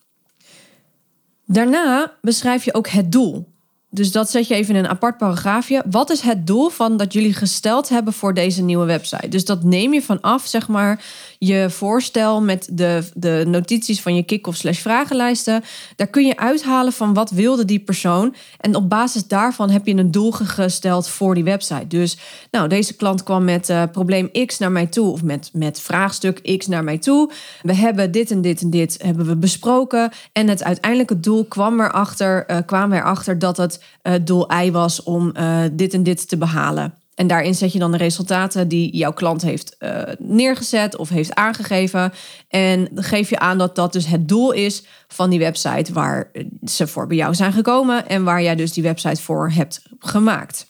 Daarna 1.45 2.13
beschrijf 2.21 2.65
je 2.65 2.75
ook 2.75 2.89
het 2.89 3.13
doel. 3.13 3.55
Dus 3.91 4.13
dat 4.13 4.31
zet 4.31 4.49
je 4.49 4.55
even 4.55 4.75
in 4.75 4.85
een 4.85 4.91
apart 4.91 5.17
paragraafje. 5.17 5.83
Wat 5.91 6.11
is 6.11 6.21
het 6.21 6.47
doel 6.47 6.69
van 6.69 6.97
dat 6.97 7.13
jullie 7.13 7.35
gesteld 7.35 7.89
hebben 7.89 8.13
voor 8.13 8.35
deze 8.35 8.63
nieuwe 8.63 8.85
website? 8.85 9.29
Dus 9.29 9.45
dat 9.45 9.65
neem 9.65 9.93
je 9.93 10.03
vanaf, 10.03 10.47
zeg 10.47 10.69
maar, 10.69 11.05
je 11.39 11.67
voorstel 11.71 12.43
met 12.43 12.69
de, 12.73 13.09
de 13.15 13.45
notities 13.47 14.03
van 14.03 14.15
je 14.15 14.23
kick-off 14.23 14.57
slash 14.57 14.79
vragenlijsten. 14.79 15.65
Daar 15.97 16.07
kun 16.07 16.27
je 16.27 16.37
uithalen 16.37 16.93
van 16.93 17.15
wat 17.15 17.31
wilde 17.31 17.65
die 17.65 17.79
persoon. 17.79 18.35
En 18.61 18.75
op 18.75 18.89
basis 18.89 19.27
daarvan 19.27 19.71
heb 19.71 19.87
je 19.87 19.95
een 19.95 20.11
doel 20.11 20.33
gesteld 20.33 21.09
voor 21.09 21.35
die 21.35 21.45
website. 21.45 21.87
Dus 21.87 22.17
nou, 22.51 22.69
deze 22.69 22.95
klant 22.95 23.23
kwam 23.23 23.45
met 23.45 23.69
uh, 23.69 23.83
probleem 23.93 24.47
X 24.47 24.59
naar 24.59 24.73
mij 24.73 24.87
toe. 24.87 25.11
Of 25.11 25.23
met, 25.23 25.51
met 25.53 25.81
vraagstuk 25.81 26.57
X 26.59 26.67
naar 26.67 26.85
mij 26.85 26.99
toe. 26.99 27.31
We 27.63 27.75
hebben 27.75 28.13
dit 28.13 28.31
en 28.31 28.41
dit 28.43 28.61
en 28.61 28.71
dit 28.71 28.99
hebben 29.03 29.27
we 29.27 29.37
besproken. 29.37 30.11
En 30.33 30.49
het 30.49 30.65
uiteindelijke 30.65 31.21
doel 31.21 31.45
kwam 31.45 31.81
erachter, 31.81 32.45
uh, 32.51 32.57
kwamen 32.67 32.99
erachter 32.99 33.39
dat 33.39 33.57
het 33.57 33.76
uh, 34.03 34.15
doel 34.23 34.53
I 34.63 34.71
was 34.71 35.03
om 35.03 35.33
dit 35.73 35.95
en 35.95 36.03
dit 36.03 36.29
te 36.29 36.37
behalen. 36.37 36.95
En 37.15 37.27
daarin 37.27 37.55
zet 37.55 37.73
je 37.73 37.79
dan 37.79 37.91
de 37.91 37.97
resultaten 37.97 38.69
die 38.69 38.97
jouw 38.97 39.13
klant 39.13 39.43
heeft 39.43 39.77
uh, 39.79 40.03
neergezet 40.19 40.97
of 40.97 41.09
heeft 41.09 41.35
aangegeven. 41.35 42.13
En 42.49 42.89
geef 42.95 43.31
je 43.31 43.39
aan 43.39 43.59
dat 43.59 43.75
dat 43.75 43.93
dus 43.93 44.07
het 44.07 44.29
doel 44.29 44.53
is 44.53 44.85
van 45.09 45.31
die 45.31 45.39
website 45.39 45.93
waar 45.93 46.31
ze 46.65 46.87
voor 46.87 47.07
bij 47.07 47.17
jou 47.17 47.35
zijn 47.35 47.53
gekomen 47.53 48.09
en 48.09 48.25
waar 48.25 48.43
jij 48.43 48.55
dus 48.55 48.73
die 48.73 48.83
website 48.83 49.23
voor 49.23 49.51
hebt 49.51 49.83
gemaakt. 49.99 50.67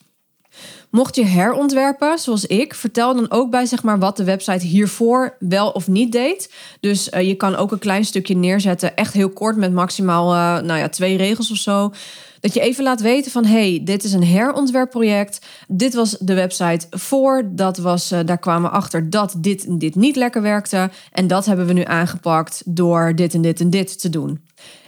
Mocht 0.90 1.16
je 1.16 1.24
herontwerpen, 1.24 2.18
zoals 2.18 2.46
ik, 2.46 2.74
vertel 2.74 3.14
dan 3.14 3.30
ook 3.30 3.50
bij 3.50 3.66
zeg 3.66 3.82
maar, 3.82 3.98
wat 3.98 4.16
de 4.16 4.24
website 4.24 4.66
hiervoor 4.66 5.36
wel 5.38 5.70
of 5.70 5.88
niet 5.88 6.12
deed. 6.12 6.52
Dus 6.80 7.04
je 7.04 7.34
kan 7.34 7.56
ook 7.56 7.72
een 7.72 7.78
klein 7.78 8.04
stukje 8.04 8.36
neerzetten, 8.36 8.96
echt 8.96 9.12
heel 9.12 9.30
kort 9.30 9.56
met 9.56 9.72
maximaal 9.72 10.30
nou 10.62 10.78
ja, 10.78 10.88
twee 10.88 11.16
regels 11.16 11.50
of 11.50 11.56
zo. 11.56 11.92
Dat 12.40 12.54
je 12.54 12.60
even 12.60 12.84
laat 12.84 13.00
weten 13.00 13.32
van 13.32 13.44
hey, 13.44 13.80
dit 13.84 14.04
is 14.04 14.12
een 14.12 14.24
herontwerpproject. 14.24 15.46
Dit 15.68 15.94
was 15.94 16.16
de 16.20 16.34
website 16.34 16.86
voor. 16.90 17.48
Dat 17.52 17.78
was, 17.78 18.12
uh, 18.12 18.18
daar 18.24 18.38
kwamen 18.38 18.70
we 18.70 18.76
achter 18.76 19.10
dat 19.10 19.34
dit 19.38 19.66
en 19.66 19.78
dit 19.78 19.94
niet 19.94 20.16
lekker 20.16 20.42
werkte. 20.42 20.90
En 21.12 21.26
dat 21.26 21.46
hebben 21.46 21.66
we 21.66 21.72
nu 21.72 21.84
aangepakt 21.84 22.62
door 22.64 23.12
dit 23.14 23.34
en 23.34 23.42
dit 23.42 23.60
en 23.60 23.70
dit 23.70 24.00
te 24.00 24.08
doen. 24.08 24.44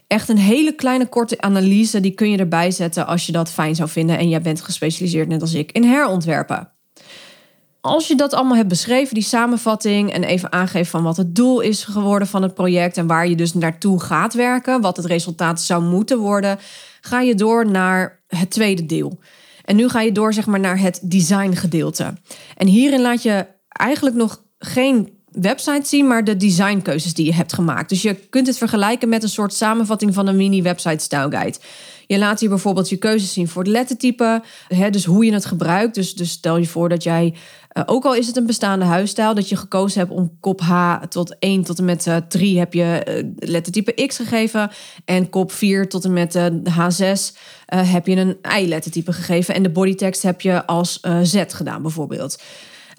Echt 0.07 0.29
een 0.29 0.39
hele 0.39 0.75
kleine 0.75 1.07
korte 1.07 1.41
analyse, 1.41 2.01
die 2.01 2.15
kun 2.15 2.31
je 2.31 2.39
erbij 2.39 2.71
zetten 2.71 3.07
als 3.07 3.27
je 3.27 3.33
dat 3.33 3.51
fijn 3.51 3.75
zou 3.75 3.89
vinden 3.89 4.19
en 4.19 4.29
jij 4.29 4.41
bent 4.41 4.61
gespecialiseerd 4.61 5.29
net 5.29 5.41
als 5.41 5.55
ik 5.55 5.73
in 5.73 5.85
herontwerpen. 5.85 6.73
Als 7.81 8.09
je 8.09 8.15
dat 8.15 8.35
allemaal 8.35 8.57
hebt 8.57 8.69
beschreven, 8.69 9.15
die 9.15 9.23
samenvatting, 9.23 10.13
en 10.13 10.25
even 10.25 10.53
aangeeft 10.53 10.91
van 10.91 11.03
wat 11.03 11.17
het 11.17 11.35
doel 11.35 11.61
is 11.61 11.85
geworden 11.85 12.29
van 12.29 12.43
het 12.43 12.55
project 12.55 12.97
en 12.97 13.07
waar 13.07 13.29
je 13.29 13.37
dus 13.37 13.55
naartoe 13.55 14.01
gaat 14.01 14.35
werken, 14.35 14.81
wat 14.81 14.97
het 14.97 15.07
resultaat 15.07 15.61
zou 15.61 15.83
moeten 15.83 16.19
worden, 16.19 16.59
ga 17.01 17.21
je 17.21 17.35
door 17.35 17.71
naar 17.71 18.23
het 18.27 18.51
tweede 18.51 18.87
deel. 18.87 19.19
En 19.65 19.77
nu 19.77 19.89
ga 19.89 20.01
je 20.01 20.13
door 20.13 20.33
zeg 20.33 20.47
maar, 20.47 20.61
naar 20.61 20.81
het 20.81 21.01
design 21.03 21.53
gedeelte. 21.53 22.15
En 22.57 22.67
hierin 22.67 23.01
laat 23.01 23.23
je 23.23 23.47
eigenlijk 23.69 24.17
nog 24.17 24.43
geen 24.59 25.19
website 25.31 25.89
zien, 25.89 26.07
maar 26.07 26.25
de 26.25 26.37
designkeuzes 26.37 27.15
die 27.15 27.25
je 27.25 27.35
hebt 27.35 27.53
gemaakt. 27.53 27.89
Dus 27.89 28.03
je 28.03 28.15
kunt 28.15 28.47
het 28.47 28.59
vergelijken 28.59 29.09
met 29.09 29.23
een 29.23 29.29
soort 29.29 29.53
samenvatting 29.53 30.15
van 30.15 30.27
een 30.27 30.37
mini-website 30.37 31.05
style 31.05 31.31
guide. 31.31 31.59
Je 32.07 32.19
laat 32.19 32.41
hier 32.41 32.49
bijvoorbeeld 32.49 32.89
je 32.89 32.97
keuzes 32.97 33.33
zien 33.33 33.49
voor 33.49 33.63
het 33.63 33.73
lettertype, 33.73 34.43
hè, 34.69 34.91
dus 34.91 35.05
hoe 35.05 35.25
je 35.25 35.33
het 35.33 35.45
gebruikt. 35.45 35.95
Dus, 35.95 36.15
dus 36.15 36.31
stel 36.31 36.57
je 36.57 36.67
voor 36.67 36.89
dat 36.89 37.03
jij, 37.03 37.35
ook 37.87 38.05
al 38.05 38.15
is 38.15 38.27
het 38.27 38.37
een 38.37 38.47
bestaande 38.47 38.85
huisstijl, 38.85 39.35
dat 39.35 39.49
je 39.49 39.57
gekozen 39.57 40.01
hebt 40.01 40.13
om 40.13 40.37
kop 40.41 40.61
H 40.61 40.97
tot 41.09 41.37
1 41.39 41.63
tot 41.63 41.79
en 41.79 41.85
met 41.85 42.07
uh, 42.07 42.17
3 42.17 42.59
heb 42.59 42.73
je 42.73 43.07
uh, 43.09 43.49
lettertype 43.49 44.07
X 44.07 44.17
gegeven. 44.17 44.71
En 45.05 45.31
kop 45.31 45.53
4 45.53 45.89
tot 45.89 46.05
en 46.05 46.13
met 46.13 46.39
H6 46.71 47.37
heb 47.67 48.07
je 48.07 48.17
een 48.17 48.37
I-lettertype 48.59 49.13
gegeven. 49.13 49.55
En 49.55 49.63
de 49.63 49.71
bodytext 49.71 50.23
heb 50.23 50.41
je 50.41 50.67
als 50.67 51.01
Z 51.23 51.43
gedaan 51.49 51.83
bijvoorbeeld. 51.83 52.43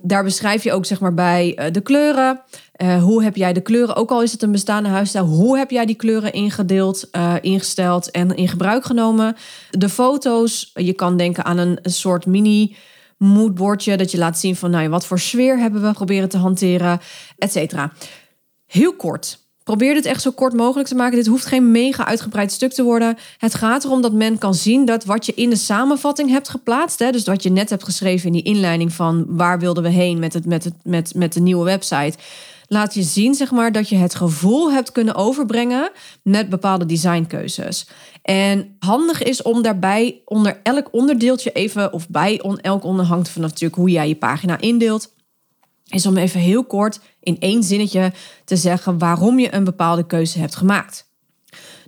Daar 0.01 0.24
beschrijf 0.24 0.63
je 0.63 0.74
ook 0.74 0.86
zeg 0.86 1.00
maar 1.00 1.13
bij 1.13 1.69
de 1.71 1.81
kleuren. 1.81 2.41
Hoe 3.01 3.24
heb 3.24 3.36
jij 3.36 3.53
de 3.53 3.62
kleuren, 3.62 3.95
ook 3.95 4.12
al 4.12 4.24
is 4.24 4.31
het 4.31 4.41
een 4.41 4.51
bestaande 4.51 4.89
huisstijl, 4.89 5.25
hoe 5.25 5.57
heb 5.57 5.71
jij 5.71 5.86
die 5.86 5.95
kleuren 5.95 6.33
ingedeeld, 6.33 7.09
ingesteld 7.41 8.12
en 8.12 8.36
in 8.36 8.48
gebruik 8.48 8.86
genomen? 8.86 9.36
De 9.69 9.89
foto's, 9.89 10.71
je 10.74 10.93
kan 10.93 11.17
denken 11.17 11.45
aan 11.45 11.57
een, 11.57 11.79
een 11.81 11.91
soort 11.91 12.25
mini 12.25 12.75
moodboardje 13.19 13.97
dat 13.97 14.11
je 14.11 14.17
laat 14.17 14.39
zien 14.39 14.55
van 14.55 14.71
nou, 14.71 14.89
wat 14.89 15.05
voor 15.05 15.19
sfeer 15.19 15.57
hebben 15.57 15.81
we 15.81 15.91
proberen 15.91 16.29
te 16.29 16.38
hanteren, 16.38 16.99
et 17.38 17.51
cetera. 17.51 17.91
Heel 18.65 18.93
kort. 18.93 19.39
Probeer 19.63 19.93
dit 19.93 20.05
echt 20.05 20.21
zo 20.21 20.31
kort 20.31 20.53
mogelijk 20.53 20.88
te 20.88 20.95
maken. 20.95 21.17
Dit 21.17 21.27
hoeft 21.27 21.45
geen 21.45 21.71
mega 21.71 22.05
uitgebreid 22.05 22.51
stuk 22.51 22.73
te 22.73 22.83
worden. 22.83 23.17
Het 23.38 23.53
gaat 23.53 23.83
erom 23.83 24.01
dat 24.01 24.13
men 24.13 24.38
kan 24.38 24.53
zien 24.55 24.85
dat 24.85 25.05
wat 25.05 25.25
je 25.25 25.33
in 25.33 25.49
de 25.49 25.55
samenvatting 25.55 26.29
hebt 26.29 26.49
geplaatst, 26.49 26.99
hè, 26.99 27.11
dus 27.11 27.23
wat 27.23 27.43
je 27.43 27.49
net 27.49 27.69
hebt 27.69 27.83
geschreven 27.83 28.25
in 28.27 28.33
die 28.33 28.43
inleiding 28.43 28.93
van 28.93 29.25
waar 29.27 29.59
wilden 29.59 29.83
we 29.83 29.89
heen 29.89 30.19
met, 30.19 30.33
het, 30.33 30.45
met, 30.45 30.63
het, 30.63 30.73
met, 30.83 31.15
met 31.15 31.33
de 31.33 31.39
nieuwe 31.39 31.63
website, 31.63 32.17
laat 32.69 32.93
je 32.93 33.03
zien 33.03 33.33
zeg 33.33 33.51
maar, 33.51 33.71
dat 33.71 33.89
je 33.89 33.95
het 33.95 34.15
gevoel 34.15 34.71
hebt 34.71 34.91
kunnen 34.91 35.15
overbrengen 35.15 35.91
met 36.23 36.49
bepaalde 36.49 36.85
designkeuzes. 36.85 37.88
En 38.21 38.75
handig 38.79 39.23
is 39.23 39.41
om 39.41 39.61
daarbij 39.61 40.21
onder 40.25 40.59
elk 40.63 40.88
onderdeeltje 40.91 41.51
even, 41.51 41.93
of 41.93 42.09
bij 42.09 42.41
on, 42.41 42.59
elk 42.59 42.83
onder 42.83 43.05
hangt 43.05 43.29
van 43.29 43.41
natuurlijk 43.41 43.75
hoe 43.75 43.89
jij 43.89 44.07
je 44.07 44.15
pagina 44.15 44.59
indeelt 44.59 45.17
is 45.89 46.05
om 46.05 46.17
even 46.17 46.39
heel 46.39 46.65
kort 46.65 46.99
in 47.19 47.39
één 47.39 47.63
zinnetje 47.63 48.13
te 48.45 48.55
zeggen 48.55 48.97
waarom 48.97 49.39
je 49.39 49.53
een 49.53 49.63
bepaalde 49.63 50.05
keuze 50.05 50.39
hebt 50.39 50.55
gemaakt. 50.55 51.09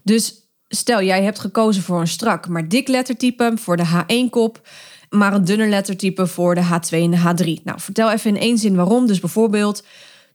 Dus 0.03 0.33
stel 0.67 1.01
jij 1.01 1.23
hebt 1.23 1.39
gekozen 1.39 1.83
voor 1.83 1.99
een 1.99 2.07
strak 2.07 2.47
maar 2.47 2.67
dik 2.67 2.87
lettertype 2.87 3.51
voor 3.55 3.77
de 3.77 3.85
H1-kop, 3.85 4.67
maar 5.09 5.33
een 5.33 5.45
dunner 5.45 5.69
lettertype 5.69 6.27
voor 6.27 6.55
de 6.55 6.63
H2 6.63 6.89
en 6.89 7.11
de 7.11 7.17
H3. 7.17 7.63
Nou, 7.63 7.79
vertel 7.79 8.11
even 8.11 8.35
in 8.35 8.41
één 8.41 8.57
zin 8.57 8.75
waarom. 8.75 9.07
Dus 9.07 9.19
bijvoorbeeld, 9.19 9.83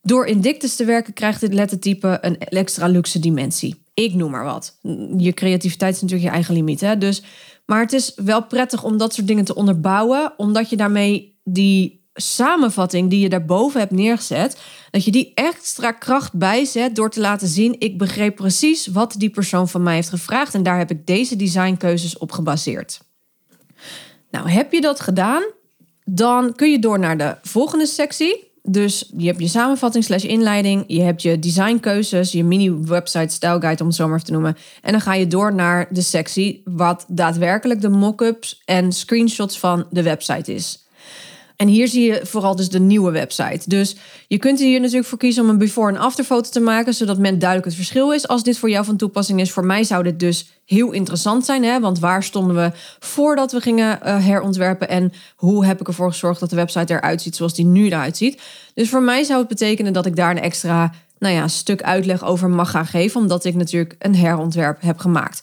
door 0.06 0.26
in 0.26 0.40
diktes 0.40 0.76
te 0.76 0.84
werken 0.84 1.12
krijgt 1.12 1.40
dit 1.40 1.54
lettertype 1.54 2.18
een 2.20 2.38
extra 2.38 2.86
luxe 2.86 3.18
dimensie. 3.18 3.82
Ik 3.94 4.14
noem 4.14 4.30
maar 4.30 4.44
wat. 4.44 4.78
Je 5.16 5.32
creativiteit 5.34 5.94
is 5.94 6.00
natuurlijk 6.00 6.28
je 6.28 6.34
eigen 6.34 6.54
limiet. 6.54 6.80
Hè? 6.80 6.98
Dus, 6.98 7.22
maar 7.64 7.80
het 7.80 7.92
is 7.92 8.12
wel 8.16 8.44
prettig 8.44 8.84
om 8.84 8.96
dat 8.96 9.14
soort 9.14 9.26
dingen 9.26 9.44
te 9.44 9.54
onderbouwen, 9.54 10.32
omdat 10.36 10.70
je 10.70 10.76
daarmee 10.76 11.38
die 11.44 12.04
samenvatting 12.14 13.10
die 13.10 13.20
je 13.20 13.28
daarboven 13.28 13.80
hebt 13.80 13.92
neergezet, 13.92 14.60
dat 14.90 15.04
je 15.04 15.10
die 15.10 15.32
extra 15.34 15.92
kracht 15.92 16.32
bijzet 16.32 16.96
door 16.96 17.10
te 17.10 17.20
laten 17.20 17.48
zien: 17.48 17.76
ik 17.78 17.98
begreep 17.98 18.36
precies 18.36 18.86
wat 18.86 19.14
die 19.18 19.30
persoon 19.30 19.68
van 19.68 19.82
mij 19.82 19.94
heeft 19.94 20.08
gevraagd 20.08 20.54
en 20.54 20.62
daar 20.62 20.78
heb 20.78 20.90
ik 20.90 21.06
deze 21.06 21.36
designkeuzes 21.36 22.18
op 22.18 22.32
gebaseerd. 22.32 23.00
Nou, 24.30 24.48
heb 24.48 24.72
je 24.72 24.80
dat 24.80 25.00
gedaan, 25.00 25.42
dan 26.04 26.54
kun 26.54 26.70
je 26.70 26.78
door 26.78 26.98
naar 26.98 27.18
de 27.18 27.36
volgende 27.42 27.86
sectie. 27.86 28.45
Dus 28.68 29.10
je 29.16 29.26
hebt 29.26 29.40
je 29.40 29.48
samenvatting 29.48 30.04
slash 30.04 30.24
inleiding, 30.24 30.84
je 30.86 31.00
hebt 31.00 31.22
je 31.22 31.38
designkeuzes, 31.38 32.32
je 32.32 32.44
mini-website 32.44 33.34
style 33.34 33.60
guide 33.60 33.80
om 33.80 33.86
het 33.86 33.96
zo 33.96 34.08
maar 34.08 34.22
te 34.22 34.32
noemen. 34.32 34.56
En 34.82 34.92
dan 34.92 35.00
ga 35.00 35.14
je 35.14 35.26
door 35.26 35.54
naar 35.54 35.86
de 35.90 36.02
sectie 36.02 36.62
wat 36.64 37.04
daadwerkelijk 37.08 37.80
de 37.80 37.88
mock-ups 37.88 38.62
en 38.64 38.92
screenshots 38.92 39.58
van 39.58 39.86
de 39.90 40.02
website 40.02 40.54
is. 40.54 40.85
En 41.56 41.68
hier 41.68 41.88
zie 41.88 42.12
je 42.12 42.20
vooral 42.24 42.56
dus 42.56 42.68
de 42.68 42.80
nieuwe 42.80 43.10
website. 43.10 43.68
Dus 43.68 43.96
je 44.28 44.38
kunt 44.38 44.58
hier 44.58 44.80
natuurlijk 44.80 45.08
voor 45.08 45.18
kiezen 45.18 45.42
om 45.42 45.48
een 45.48 45.58
before- 45.58 45.92
en 45.92 46.00
afterfoto 46.00 46.50
te 46.50 46.60
maken, 46.60 46.94
zodat 46.94 47.18
men 47.18 47.38
duidelijk 47.38 47.68
het 47.68 47.76
verschil 47.76 48.12
is. 48.12 48.28
Als 48.28 48.42
dit 48.42 48.58
voor 48.58 48.70
jou 48.70 48.84
van 48.84 48.96
toepassing 48.96 49.40
is, 49.40 49.52
voor 49.52 49.64
mij 49.64 49.84
zou 49.84 50.02
dit 50.02 50.20
dus 50.20 50.50
heel 50.64 50.92
interessant 50.92 51.44
zijn. 51.44 51.64
Hè? 51.64 51.80
Want 51.80 51.98
waar 51.98 52.22
stonden 52.22 52.56
we 52.56 52.70
voordat 52.98 53.52
we 53.52 53.60
gingen 53.60 53.98
uh, 54.04 54.24
herontwerpen? 54.24 54.88
En 54.88 55.12
hoe 55.36 55.66
heb 55.66 55.80
ik 55.80 55.86
ervoor 55.86 56.10
gezorgd 56.10 56.40
dat 56.40 56.50
de 56.50 56.56
website 56.56 56.92
eruit 56.92 57.22
ziet 57.22 57.36
zoals 57.36 57.54
die 57.54 57.66
nu 57.66 57.86
eruit 57.86 58.16
ziet? 58.16 58.40
Dus 58.74 58.88
voor 58.88 59.02
mij 59.02 59.22
zou 59.22 59.38
het 59.38 59.48
betekenen 59.48 59.92
dat 59.92 60.06
ik 60.06 60.16
daar 60.16 60.30
een 60.30 60.40
extra 60.40 60.92
nou 61.18 61.34
ja, 61.34 61.48
stuk 61.48 61.82
uitleg 61.82 62.24
over 62.24 62.50
mag 62.50 62.70
gaan 62.70 62.86
geven, 62.86 63.20
omdat 63.20 63.44
ik 63.44 63.54
natuurlijk 63.54 63.94
een 63.98 64.16
herontwerp 64.16 64.80
heb 64.80 64.98
gemaakt. 64.98 65.42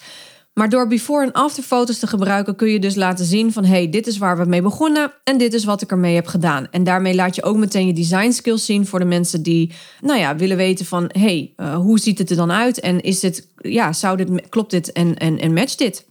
Maar 0.53 0.69
door 0.69 0.87
before- 0.87 1.23
en 1.23 1.31
after 1.31 1.63
foto's 1.63 1.99
te 1.99 2.07
gebruiken 2.07 2.55
kun 2.55 2.69
je 2.69 2.79
dus 2.79 2.95
laten 2.95 3.25
zien 3.25 3.53
van 3.53 3.65
hey, 3.65 3.89
dit 3.89 4.07
is 4.07 4.17
waar 4.17 4.37
we 4.37 4.45
mee 4.45 4.61
begonnen 4.61 5.13
en 5.23 5.37
dit 5.37 5.53
is 5.53 5.63
wat 5.63 5.81
ik 5.81 5.91
ermee 5.91 6.15
heb 6.15 6.27
gedaan. 6.27 6.67
En 6.71 6.83
daarmee 6.83 7.15
laat 7.15 7.35
je 7.35 7.43
ook 7.43 7.57
meteen 7.57 7.87
je 7.87 7.93
design 7.93 8.31
skills 8.31 8.65
zien 8.65 8.85
voor 8.85 8.99
de 8.99 9.05
mensen 9.05 9.43
die, 9.43 9.71
nou 10.01 10.19
ja, 10.19 10.35
willen 10.35 10.57
weten 10.57 10.85
van 10.85 11.09
hey, 11.11 11.53
uh, 11.57 11.75
hoe 11.75 11.99
ziet 11.99 12.17
het 12.17 12.29
er 12.29 12.35
dan 12.35 12.51
uit 12.51 12.79
en 12.79 13.01
is 13.01 13.19
dit, 13.19 13.47
ja, 13.57 13.93
zou 13.93 14.17
dit, 14.17 14.49
klopt 14.49 14.71
dit 14.71 14.91
en, 14.91 15.17
en, 15.17 15.39
en 15.39 15.53
matcht 15.53 15.77
dit? 15.77 16.05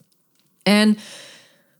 En 0.62 0.96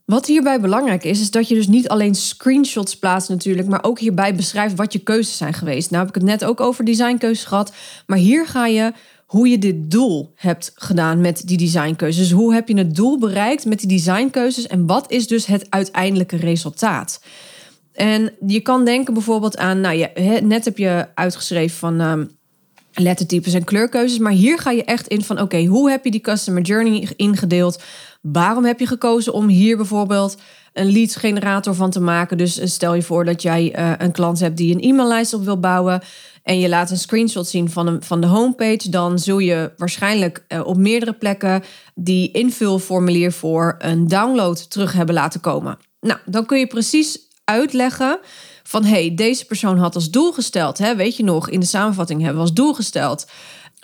wat 0.05 0.25
hierbij 0.25 0.59
belangrijk 0.59 1.03
is, 1.03 1.21
is 1.21 1.31
dat 1.31 1.47
je 1.47 1.55
dus 1.55 1.67
niet 1.67 1.89
alleen 1.89 2.15
screenshots 2.15 2.97
plaatst 2.97 3.29
natuurlijk, 3.29 3.67
maar 3.67 3.83
ook 3.83 3.99
hierbij 3.99 4.35
beschrijft 4.35 4.75
wat 4.75 4.93
je 4.93 4.99
keuzes 4.99 5.37
zijn 5.37 5.53
geweest. 5.53 5.89
Nou 5.89 6.05
heb 6.05 6.15
ik 6.15 6.21
het 6.21 6.29
net 6.29 6.45
ook 6.45 6.61
over 6.61 6.85
designkeuzes 6.85 7.45
gehad, 7.45 7.73
maar 8.05 8.17
hier 8.17 8.47
ga 8.47 8.65
je 8.65 8.93
hoe 9.33 9.47
je 9.47 9.57
dit 9.57 9.91
doel 9.91 10.31
hebt 10.35 10.71
gedaan 10.75 11.21
met 11.21 11.47
die 11.47 11.57
designkeuzes. 11.57 12.31
Hoe 12.31 12.53
heb 12.53 12.67
je 12.67 12.77
het 12.77 12.95
doel 12.95 13.19
bereikt 13.19 13.65
met 13.65 13.79
die 13.79 13.87
designkeuzes 13.87 14.67
en 14.67 14.85
wat 14.85 15.11
is 15.11 15.27
dus 15.27 15.45
het 15.45 15.65
uiteindelijke 15.69 16.35
resultaat? 16.35 17.23
En 17.93 18.31
je 18.47 18.59
kan 18.59 18.85
denken 18.85 19.13
bijvoorbeeld 19.13 19.57
aan, 19.57 19.81
nou 19.81 19.95
ja, 19.95 20.09
net 20.43 20.65
heb 20.65 20.77
je 20.77 21.07
uitgeschreven 21.13 21.77
van 21.77 22.01
um, 22.01 22.29
lettertypes 22.93 23.53
en 23.53 23.63
kleurkeuzes, 23.63 24.19
maar 24.19 24.31
hier 24.31 24.59
ga 24.59 24.71
je 24.71 24.83
echt 24.83 25.07
in 25.07 25.23
van, 25.23 25.41
oké, 25.41 25.65
hoe 25.65 25.89
heb 25.89 26.03
je 26.03 26.11
die 26.11 26.21
customer 26.21 26.61
journey 26.61 27.07
ingedeeld? 27.15 27.83
Waarom 28.21 28.65
heb 28.65 28.79
je 28.79 28.87
gekozen 28.87 29.33
om 29.33 29.47
hier 29.47 29.77
bijvoorbeeld 29.77 30.37
een 30.73 30.91
lead 30.91 31.15
generator 31.15 31.75
van 31.75 31.89
te 31.89 31.99
maken? 31.99 32.37
Dus 32.37 32.59
eh, 32.59 32.67
stel 32.67 32.93
je 32.93 33.01
voor 33.01 33.25
dat 33.25 33.41
jij 33.41 33.79
uh, 33.79 33.91
een 33.97 34.11
klant 34.11 34.39
hebt 34.39 34.57
die 34.57 34.75
een 34.75 34.81
e-maillijst 34.81 35.33
op 35.33 35.43
wil 35.43 35.59
bouwen 35.59 36.01
en 36.43 36.59
je 36.59 36.69
laat 36.69 36.91
een 36.91 36.97
screenshot 36.97 37.47
zien 37.47 37.69
van, 37.69 37.87
een, 37.87 38.03
van 38.03 38.21
de 38.21 38.27
homepage, 38.27 38.89
dan 38.89 39.19
zul 39.19 39.39
je 39.39 39.71
waarschijnlijk 39.77 40.45
uh, 40.47 40.65
op 40.65 40.77
meerdere 40.77 41.13
plekken 41.13 41.63
die 41.95 42.31
invulformulier 42.31 43.31
voor 43.31 43.75
een 43.79 44.07
download 44.07 44.69
terug 44.69 44.93
hebben 44.93 45.15
laten 45.15 45.39
komen. 45.39 45.77
Nou, 45.99 46.19
dan 46.25 46.45
kun 46.45 46.59
je 46.59 46.67
precies 46.67 47.19
uitleggen 47.43 48.19
van 48.63 48.85
hey, 48.85 49.15
deze 49.15 49.45
persoon 49.45 49.77
had 49.77 49.95
als 49.95 50.09
doel 50.09 50.31
gesteld, 50.31 50.77
hè, 50.77 50.95
weet 50.95 51.17
je 51.17 51.23
nog, 51.23 51.49
in 51.49 51.59
de 51.59 51.65
samenvatting 51.65 52.19
hebben 52.19 52.37
we 52.37 52.47
als 52.47 52.53
doel 52.53 52.73
gesteld 52.73 53.25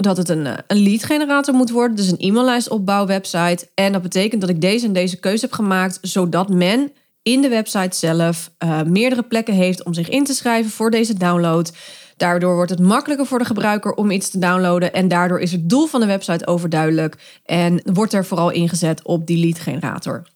dat 0.01 0.17
het 0.17 0.29
een, 0.29 0.45
een 0.67 0.83
lead 0.83 1.03
generator 1.03 1.53
moet 1.53 1.69
worden, 1.69 1.95
dus 1.95 2.11
een 2.11 2.19
e-maillijst 2.19 2.69
website. 3.05 3.69
En 3.73 3.91
dat 3.91 4.01
betekent 4.01 4.41
dat 4.41 4.49
ik 4.49 4.61
deze 4.61 4.85
en 4.85 4.93
deze 4.93 5.19
keuze 5.19 5.45
heb 5.45 5.53
gemaakt, 5.53 5.99
zodat 6.01 6.49
men 6.49 6.91
in 7.23 7.41
de 7.41 7.49
website 7.49 7.97
zelf 7.97 8.51
uh, 8.63 8.81
meerdere 8.81 9.23
plekken 9.23 9.53
heeft 9.53 9.83
om 9.83 9.93
zich 9.93 10.09
in 10.09 10.23
te 10.23 10.33
schrijven 10.33 10.71
voor 10.71 10.91
deze 10.91 11.13
download. 11.13 11.71
Daardoor 12.17 12.55
wordt 12.55 12.69
het 12.69 12.79
makkelijker 12.79 13.25
voor 13.25 13.39
de 13.39 13.45
gebruiker 13.45 13.93
om 13.93 14.11
iets 14.11 14.29
te 14.29 14.39
downloaden. 14.39 14.93
En 14.93 15.07
daardoor 15.07 15.39
is 15.39 15.51
het 15.51 15.69
doel 15.69 15.85
van 15.87 15.99
de 15.99 16.05
website 16.05 16.47
overduidelijk. 16.47 17.39
En 17.45 17.81
wordt 17.93 18.13
er 18.13 18.25
vooral 18.25 18.49
ingezet 18.49 19.03
op 19.03 19.27
die 19.27 19.45
lead 19.45 19.59
generator. 19.59 20.27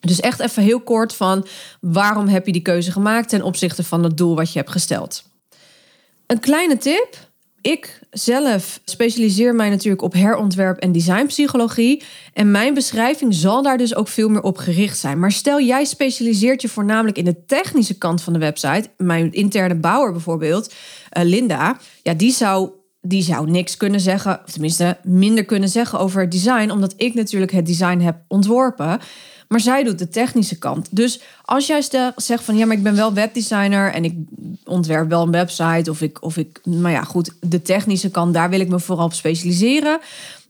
Dus 0.00 0.20
echt 0.20 0.40
even 0.40 0.62
heel 0.62 0.80
kort 0.80 1.14
van 1.14 1.46
waarom 1.80 2.28
heb 2.28 2.46
je 2.46 2.52
die 2.52 2.62
keuze 2.62 2.92
gemaakt 2.92 3.28
ten 3.28 3.42
opzichte 3.42 3.84
van 3.84 4.04
het 4.04 4.16
doel 4.16 4.36
wat 4.36 4.52
je 4.52 4.58
hebt 4.58 4.70
gesteld. 4.70 5.22
Een 6.26 6.40
kleine 6.40 6.78
tip 6.78 7.29
ik 7.62 8.00
zelf 8.10 8.80
specialiseer 8.84 9.54
mij 9.54 9.70
natuurlijk 9.70 10.02
op 10.02 10.12
herontwerp 10.12 10.78
en 10.78 10.92
designpsychologie. 10.92 12.02
En 12.32 12.50
mijn 12.50 12.74
beschrijving 12.74 13.34
zal 13.34 13.62
daar 13.62 13.78
dus 13.78 13.94
ook 13.94 14.08
veel 14.08 14.28
meer 14.28 14.42
op 14.42 14.56
gericht 14.56 14.98
zijn. 14.98 15.18
Maar 15.18 15.32
stel 15.32 15.60
jij 15.60 15.84
specialiseert 15.84 16.62
je 16.62 16.68
voornamelijk 16.68 17.16
in 17.16 17.24
de 17.24 17.44
technische 17.46 17.98
kant 17.98 18.22
van 18.22 18.32
de 18.32 18.38
website. 18.38 18.90
Mijn 18.96 19.32
interne 19.32 19.74
bouwer 19.74 20.12
bijvoorbeeld, 20.12 20.74
uh, 21.18 21.24
Linda, 21.24 21.78
ja, 22.02 22.14
die 22.14 22.32
zou, 22.32 22.70
die 23.00 23.22
zou 23.22 23.50
niks 23.50 23.76
kunnen 23.76 24.00
zeggen, 24.00 24.40
of 24.44 24.52
tenminste 24.52 24.98
minder 25.02 25.44
kunnen 25.44 25.68
zeggen 25.68 25.98
over 25.98 26.20
het 26.20 26.30
design, 26.30 26.70
omdat 26.70 26.94
ik 26.96 27.14
natuurlijk 27.14 27.52
het 27.52 27.66
design 27.66 27.98
heb 27.98 28.16
ontworpen. 28.28 29.00
Maar 29.50 29.60
zij 29.60 29.82
doet 29.82 29.98
de 29.98 30.08
technische 30.08 30.58
kant. 30.58 30.88
Dus 30.90 31.20
als 31.44 31.66
jij 31.66 31.82
zegt 32.16 32.44
van 32.44 32.56
ja, 32.56 32.66
maar 32.66 32.76
ik 32.76 32.82
ben 32.82 32.96
wel 32.96 33.12
webdesigner 33.12 33.92
en 33.92 34.04
ik 34.04 34.14
ontwerp 34.64 35.08
wel 35.08 35.22
een 35.22 35.30
website 35.30 35.90
of 35.90 36.00
ik, 36.00 36.22
of 36.22 36.36
ik, 36.36 36.60
maar 36.66 36.90
ja, 36.90 37.02
goed, 37.02 37.34
de 37.40 37.62
technische 37.62 38.10
kant, 38.10 38.34
daar 38.34 38.50
wil 38.50 38.60
ik 38.60 38.68
me 38.68 38.80
vooral 38.80 39.04
op 39.04 39.12
specialiseren. 39.12 39.98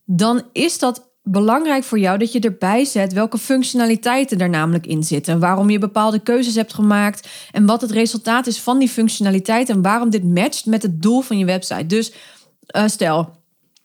Dan 0.04 0.42
is 0.52 0.78
dat 0.78 1.08
belangrijk 1.22 1.84
voor 1.84 1.98
jou 1.98 2.18
dat 2.18 2.32
je 2.32 2.40
erbij 2.40 2.84
zet 2.84 3.12
welke 3.12 3.38
functionaliteiten 3.38 4.38
er 4.38 4.48
namelijk 4.48 4.86
in 4.86 5.02
zitten. 5.02 5.38
Waarom 5.38 5.70
je 5.70 5.78
bepaalde 5.78 6.18
keuzes 6.18 6.54
hebt 6.54 6.74
gemaakt 6.74 7.28
en 7.52 7.66
wat 7.66 7.80
het 7.80 7.90
resultaat 7.90 8.46
is 8.46 8.60
van 8.60 8.78
die 8.78 8.88
functionaliteit 8.88 9.68
en 9.68 9.82
waarom 9.82 10.10
dit 10.10 10.24
matcht 10.24 10.66
met 10.66 10.82
het 10.82 11.02
doel 11.02 11.20
van 11.20 11.38
je 11.38 11.44
website. 11.44 11.86
Dus 11.86 12.12
uh, 12.76 12.86
stel, 12.86 13.39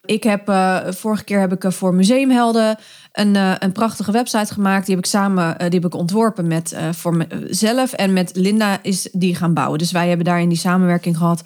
ik 0.05 0.23
heb 0.23 0.49
uh, 0.49 0.77
vorige 0.87 1.23
keer 1.23 1.39
heb 1.39 1.53
ik 1.53 1.63
uh, 1.63 1.71
voor 1.71 1.93
Museumhelden 1.93 2.77
een, 3.11 3.35
een 3.63 3.71
prachtige 3.71 4.11
website 4.11 4.53
gemaakt. 4.53 4.85
Die 4.85 4.95
heb 4.95 5.03
ik 5.03 5.09
samen 5.09 5.57
die 5.57 5.79
heb 5.79 5.85
ik 5.85 5.95
ontworpen 5.95 6.47
met 6.47 6.75
voor 6.91 7.15
mezelf 7.15 7.93
en 7.93 8.13
met 8.13 8.31
Linda 8.35 8.79
is 8.81 9.09
die 9.11 9.35
gaan 9.35 9.53
bouwen. 9.53 9.77
Dus 9.77 9.91
wij 9.91 10.07
hebben 10.07 10.25
daarin 10.25 10.49
die 10.49 10.57
samenwerking 10.57 11.17
gehad. 11.17 11.41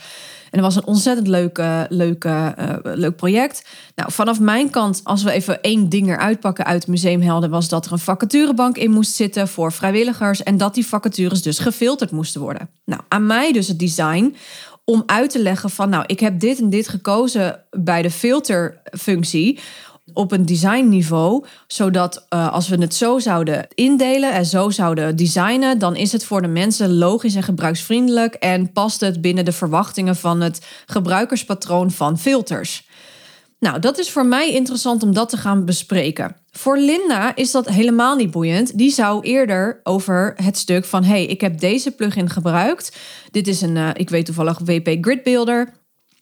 En 0.51 0.61
dat 0.61 0.73
was 0.73 0.75
een 0.75 0.87
ontzettend 0.87 1.27
leuk, 1.27 1.61
leuk, 1.89 2.27
leuk 2.83 3.15
project. 3.15 3.65
Nou, 3.95 4.11
vanaf 4.11 4.39
mijn 4.39 4.69
kant, 4.69 5.01
als 5.03 5.23
we 5.23 5.31
even 5.31 5.61
één 5.61 5.89
ding 5.89 6.09
eruit 6.09 6.39
pakken 6.39 6.65
uit 6.65 6.87
Museumhelden, 6.87 7.49
was 7.49 7.69
dat 7.69 7.85
er 7.85 7.91
een 7.91 7.99
vacaturebank 7.99 8.77
in 8.77 8.91
moest 8.91 9.15
zitten 9.15 9.47
voor 9.47 9.71
vrijwilligers. 9.71 10.43
En 10.43 10.57
dat 10.57 10.73
die 10.73 10.87
vacatures 10.87 11.41
dus 11.41 11.59
gefilterd 11.59 12.11
moesten 12.11 12.41
worden. 12.41 12.69
Nou, 12.85 13.01
aan 13.07 13.25
mij 13.25 13.51
dus 13.51 13.67
het 13.67 13.79
design 13.79 14.35
om 14.89 15.03
uit 15.05 15.29
te 15.29 15.41
leggen 15.41 15.69
van 15.69 15.89
nou, 15.89 16.03
ik 16.08 16.19
heb 16.19 16.39
dit 16.39 16.60
en 16.60 16.69
dit 16.69 16.88
gekozen 16.88 17.63
bij 17.72 18.01
de 18.01 18.12
filterfunctie 18.12 19.60
op 20.13 20.31
een 20.31 20.46
designniveau, 20.46 21.46
zodat 21.67 22.25
uh, 22.29 22.53
als 22.53 22.67
we 22.67 22.81
het 22.81 22.93
zo 22.96 23.19
zouden 23.19 23.67
indelen 23.75 24.34
en 24.34 24.46
zo 24.46 24.69
zouden 24.69 25.15
designen, 25.15 25.79
dan 25.79 25.96
is 25.96 26.12
het 26.12 26.25
voor 26.25 26.41
de 26.41 26.48
mensen 26.48 26.98
logisch 26.98 27.36
en 27.36 27.43
gebruiksvriendelijk 27.43 28.34
en 28.34 28.72
past 28.72 29.00
het 29.00 29.22
binnen 29.22 29.46
de 29.46 29.51
verwachtingen 29.51 30.15
van 30.15 30.41
het 30.41 30.65
gebruikerspatroon 30.86 31.91
van 31.91 32.19
filters. 32.19 32.88
Nou, 33.59 33.79
dat 33.79 33.97
is 33.97 34.11
voor 34.11 34.25
mij 34.25 34.53
interessant 34.53 35.03
om 35.03 35.13
dat 35.13 35.29
te 35.29 35.37
gaan 35.37 35.65
bespreken. 35.65 36.35
Voor 36.51 36.77
Linda 36.77 37.35
is 37.35 37.51
dat 37.51 37.69
helemaal 37.69 38.15
niet 38.15 38.31
boeiend. 38.31 38.77
Die 38.77 38.91
zou 38.91 39.21
eerder 39.23 39.79
over 39.83 40.33
het 40.35 40.57
stuk 40.57 40.85
van: 40.85 41.03
hey, 41.03 41.25
ik 41.25 41.41
heb 41.41 41.59
deze 41.59 41.91
plugin 41.91 42.29
gebruikt. 42.29 42.97
Dit 43.31 43.47
is 43.47 43.61
een, 43.61 43.75
uh, 43.75 43.89
ik 43.93 44.09
weet 44.09 44.25
toevallig, 44.25 44.59
WP 44.59 44.97
Grid 45.01 45.23
Builder. 45.23 45.73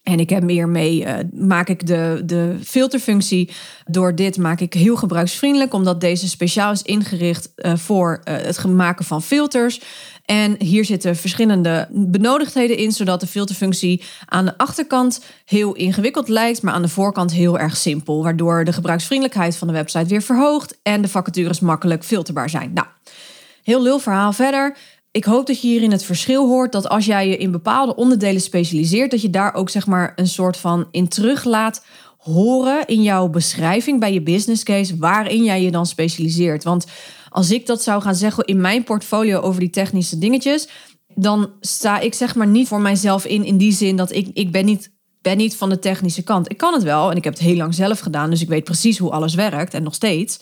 En 0.07 0.19
ik 0.19 0.29
heb 0.29 0.43
meer 0.43 0.69
mee, 0.69 1.05
uh, 1.05 1.13
maak 1.33 1.69
ik 1.69 1.87
de, 1.87 2.21
de 2.25 2.55
filterfunctie. 2.63 3.49
Door 3.85 4.15
dit 4.15 4.37
maak 4.37 4.59
ik 4.59 4.73
heel 4.73 4.95
gebruiksvriendelijk, 4.95 5.73
omdat 5.73 6.01
deze 6.01 6.29
speciaal 6.29 6.71
is 6.71 6.81
ingericht 6.81 7.49
uh, 7.55 7.75
voor 7.75 8.21
uh, 8.23 8.35
het 8.35 8.65
maken 8.65 9.05
van 9.05 9.21
filters. 9.21 9.81
En 10.25 10.55
hier 10.63 10.85
zitten 10.85 11.15
verschillende 11.15 11.87
benodigdheden 11.91 12.77
in, 12.77 12.91
zodat 12.91 13.19
de 13.19 13.27
filterfunctie 13.27 14.01
aan 14.25 14.45
de 14.45 14.57
achterkant 14.57 15.23
heel 15.45 15.73
ingewikkeld 15.73 16.27
lijkt, 16.27 16.61
maar 16.61 16.73
aan 16.73 16.81
de 16.81 16.87
voorkant 16.87 17.31
heel 17.31 17.59
erg 17.59 17.77
simpel. 17.77 18.23
Waardoor 18.23 18.63
de 18.63 18.73
gebruiksvriendelijkheid 18.73 19.57
van 19.57 19.67
de 19.67 19.73
website 19.73 20.05
weer 20.07 20.21
verhoogt 20.21 20.77
en 20.83 21.01
de 21.01 21.07
vacatures 21.07 21.59
makkelijk 21.59 22.03
filterbaar 22.03 22.49
zijn. 22.49 22.71
Nou, 22.73 22.87
heel 23.63 23.81
lul 23.81 23.99
verhaal 23.99 24.33
verder. 24.33 24.77
Ik 25.17 25.23
hoop 25.23 25.47
dat 25.47 25.61
je 25.61 25.67
hierin 25.67 25.91
het 25.91 26.03
verschil 26.03 26.47
hoort 26.47 26.71
dat 26.71 26.89
als 26.89 27.05
jij 27.05 27.27
je 27.27 27.37
in 27.37 27.51
bepaalde 27.51 27.95
onderdelen 27.95 28.41
specialiseert, 28.41 29.11
dat 29.11 29.21
je 29.21 29.29
daar 29.29 29.53
ook 29.53 29.69
zeg 29.69 29.87
maar 29.87 30.13
een 30.15 30.27
soort 30.27 30.57
van 30.57 30.87
in 30.91 31.07
terug 31.07 31.43
laat 31.43 31.85
horen 32.17 32.87
in 32.87 33.01
jouw 33.01 33.27
beschrijving 33.27 33.99
bij 33.99 34.13
je 34.13 34.21
business 34.21 34.63
case 34.63 34.97
waarin 34.97 35.43
jij 35.43 35.61
je 35.61 35.71
dan 35.71 35.85
specialiseert. 35.85 36.63
Want 36.63 36.85
als 37.29 37.51
ik 37.51 37.65
dat 37.65 37.83
zou 37.83 38.01
gaan 38.01 38.15
zeggen 38.15 38.45
in 38.45 38.61
mijn 38.61 38.83
portfolio 38.83 39.39
over 39.39 39.59
die 39.59 39.69
technische 39.69 40.17
dingetjes, 40.17 40.67
dan 41.15 41.51
sta 41.59 41.99
ik 41.99 42.13
zeg 42.13 42.35
maar 42.35 42.47
niet 42.47 42.67
voor 42.67 42.81
mijzelf 42.81 43.25
in 43.25 43.45
in 43.45 43.57
die 43.57 43.73
zin 43.73 43.95
dat 43.95 44.11
ik, 44.11 44.29
ik 44.33 44.51
ben 44.51 44.65
niet 44.65 44.91
ben 45.21 45.37
niet 45.37 45.55
van 45.55 45.69
de 45.69 45.79
technische 45.79 46.23
kant. 46.23 46.51
Ik 46.51 46.57
kan 46.57 46.73
het 46.73 46.83
wel 46.83 47.11
en 47.11 47.17
ik 47.17 47.23
heb 47.23 47.33
het 47.33 47.41
heel 47.41 47.55
lang 47.55 47.75
zelf 47.75 47.99
gedaan, 47.99 48.29
dus 48.29 48.41
ik 48.41 48.47
weet 48.47 48.63
precies 48.63 48.97
hoe 48.97 49.11
alles 49.11 49.35
werkt 49.35 49.73
en 49.73 49.83
nog 49.83 49.93
steeds. 49.93 50.39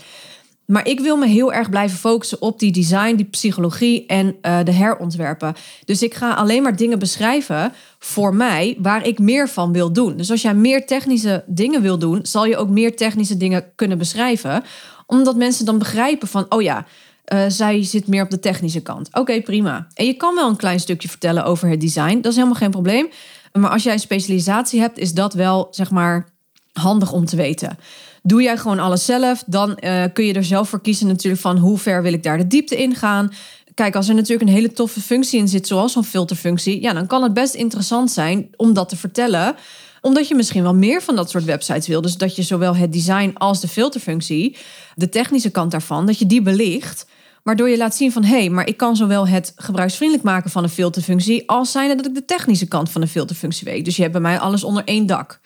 Maar 0.66 0.88
ik 0.88 1.00
wil 1.00 1.18
me 1.18 1.28
heel 1.28 1.54
erg 1.54 1.70
blijven 1.70 1.98
focussen 1.98 2.42
op 2.42 2.60
die 2.60 2.72
design, 2.72 3.16
die 3.16 3.26
psychologie 3.26 4.06
en 4.06 4.36
uh, 4.42 4.60
de 4.64 4.72
herontwerpen. 4.72 5.56
Dus 5.86 6.02
ik 6.02 6.14
ga 6.14 6.34
alleen 6.34 6.64
maar 6.64 6.76
dingen 6.76 7.00
beschrijven 7.00 7.74
voor 8.00 8.36
mij 8.36 8.78
waar 8.80 9.08
ik 9.08 9.20
meer 9.20 9.50
van 9.50 9.72
wil 9.72 9.94
doen. 9.94 10.18
Dus 10.18 10.32
als 10.32 10.42
jij 10.42 10.54
meer 10.54 10.86
technische 10.86 11.44
dingen 11.48 11.82
wil 11.82 11.98
doen, 11.98 12.20
zal 12.26 12.46
je 12.46 12.58
ook 12.58 12.70
meer 12.70 12.96
technische 12.96 13.38
dingen 13.38 13.66
kunnen 13.76 13.98
beschrijven. 13.98 14.64
Omdat 15.08 15.36
mensen 15.36 15.66
dan 15.66 15.78
begrijpen 15.78 16.28
van, 16.28 16.46
oh 16.50 16.62
ja, 16.62 16.86
uh, 17.34 17.44
zij 17.48 17.84
zit 17.84 18.08
meer 18.08 18.24
op 18.24 18.30
de 18.30 18.40
technische 18.40 18.82
kant. 18.82 19.10
Oké, 19.12 19.42
prima. 19.42 19.88
En 19.94 20.06
je 20.06 20.14
kan 20.14 20.36
wel 20.36 20.50
een 20.50 20.56
klein 20.56 20.80
stukje 20.80 21.10
vertellen 21.10 21.46
over 21.46 21.70
het 21.70 21.82
design. 21.82 22.16
Dat 22.16 22.32
is 22.32 22.36
helemaal 22.36 22.60
geen 22.60 22.72
probleem. 22.72 23.10
Maar 23.54 23.70
als 23.70 23.84
jij 23.84 23.94
een 23.94 24.00
specialisatie 24.00 24.80
hebt, 24.80 24.98
is 24.98 25.14
dat 25.14 25.34
wel, 25.34 25.68
zeg 25.72 25.92
maar, 25.92 26.30
handig 26.74 27.12
om 27.12 27.26
te 27.26 27.36
weten. 27.36 27.78
Doe 28.28 28.42
jij 28.42 28.58
gewoon 28.58 28.80
alles 28.80 29.06
zelf, 29.06 29.44
dan 29.46 29.70
uh, 29.70 30.04
kun 30.14 30.26
je 30.26 30.34
er 30.34 30.44
zelf 30.44 30.70
voor 30.70 30.82
kiezen 30.82 31.08
natuurlijk 31.08 31.42
van 31.42 31.58
hoe 31.58 31.78
ver 31.78 32.02
wil 32.02 32.14
ik 32.14 32.24
daar 32.24 32.38
de 32.38 32.48
diepte 32.48 32.82
in 32.82 32.96
gaan. 32.96 33.32
Kijk, 33.74 33.96
als 33.96 34.08
er 34.08 34.16
natuurlijk 34.16 34.50
een 34.50 34.56
hele 34.56 34.72
toffe 34.72 35.02
functie 35.02 35.40
in 35.40 35.48
zit, 35.48 35.68
zoals 35.68 35.92
zo'n 35.92 36.04
filterfunctie, 36.04 36.82
ja, 36.82 36.94
dan 36.94 37.08
kan 37.08 37.24
het 37.24 37.34
best 37.34 37.54
interessant 37.54 38.12
zijn 38.12 38.50
om 38.56 38.74
dat 38.74 38.90
te 38.90 38.98
vertellen 38.98 39.56
omdat 40.02 40.28
je 40.28 40.36
misschien 40.36 40.64
wel 40.64 40.76
meer 40.76 41.02
van 41.02 41.16
dat 41.16 41.30
soort 41.30 41.44
websites 41.44 41.88
wil. 41.88 42.02
Dus 42.02 42.18
dat 42.18 42.36
je 42.36 42.42
zowel 42.42 42.76
het 42.76 42.94
design 42.94 43.32
als 43.34 43.62
de 43.62 43.68
filterfunctie, 43.68 44.58
de 44.96 45.10
technische 45.10 45.50
kant 45.50 45.72
daarvan, 45.72 46.06
dat 46.06 46.20
je 46.20 46.26
die 46.26 46.42
belicht. 46.42 47.06
Waardoor 47.44 47.70
je 47.70 47.78
laat 47.78 47.96
zien 47.96 48.12
van 48.12 48.24
hé, 48.24 48.38
hey, 48.38 48.50
maar 48.50 48.68
ik 48.68 48.78
kan 48.78 48.96
zowel 48.96 49.28
het 49.28 49.54
gebruiksvriendelijk 49.56 50.28
maken 50.28 50.50
van 50.50 50.64
een 50.64 50.70
filterfunctie, 50.70 51.50
als 51.50 51.72
zijn 51.72 51.98
dat 51.98 52.06
ik 52.06 52.16
de 52.16 52.26
technische 52.26 52.68
kant 52.68 52.90
van 52.90 53.02
de 53.02 53.08
filterfunctie 53.08 53.66
weet. 53.66 53.86
Dus 53.86 53.96
je 53.96 54.02
hebt 54.02 54.14
bij 54.14 54.22
mij 54.22 54.40
alles 54.40 54.64
onder 54.64 54.84
één 54.84 55.06
dak. 55.06 55.40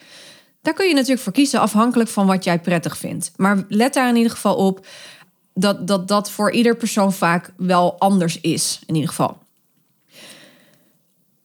Daar 0.61 0.73
kun 0.73 0.87
je 0.87 0.93
natuurlijk 0.93 1.21
voor 1.21 1.33
kiezen, 1.33 1.59
afhankelijk 1.59 2.09
van 2.09 2.27
wat 2.27 2.43
jij 2.43 2.59
prettig 2.59 2.97
vindt. 2.97 3.31
Maar 3.35 3.65
let 3.67 3.93
daar 3.93 4.09
in 4.09 4.15
ieder 4.15 4.31
geval 4.31 4.55
op 4.55 4.85
dat 5.53 5.87
dat, 5.87 6.07
dat 6.07 6.31
voor 6.31 6.51
ieder 6.51 6.75
persoon 6.75 7.13
vaak 7.13 7.53
wel 7.57 7.99
anders 7.99 8.41
is, 8.41 8.79
in 8.85 8.93
ieder 8.93 9.09
geval. 9.09 9.37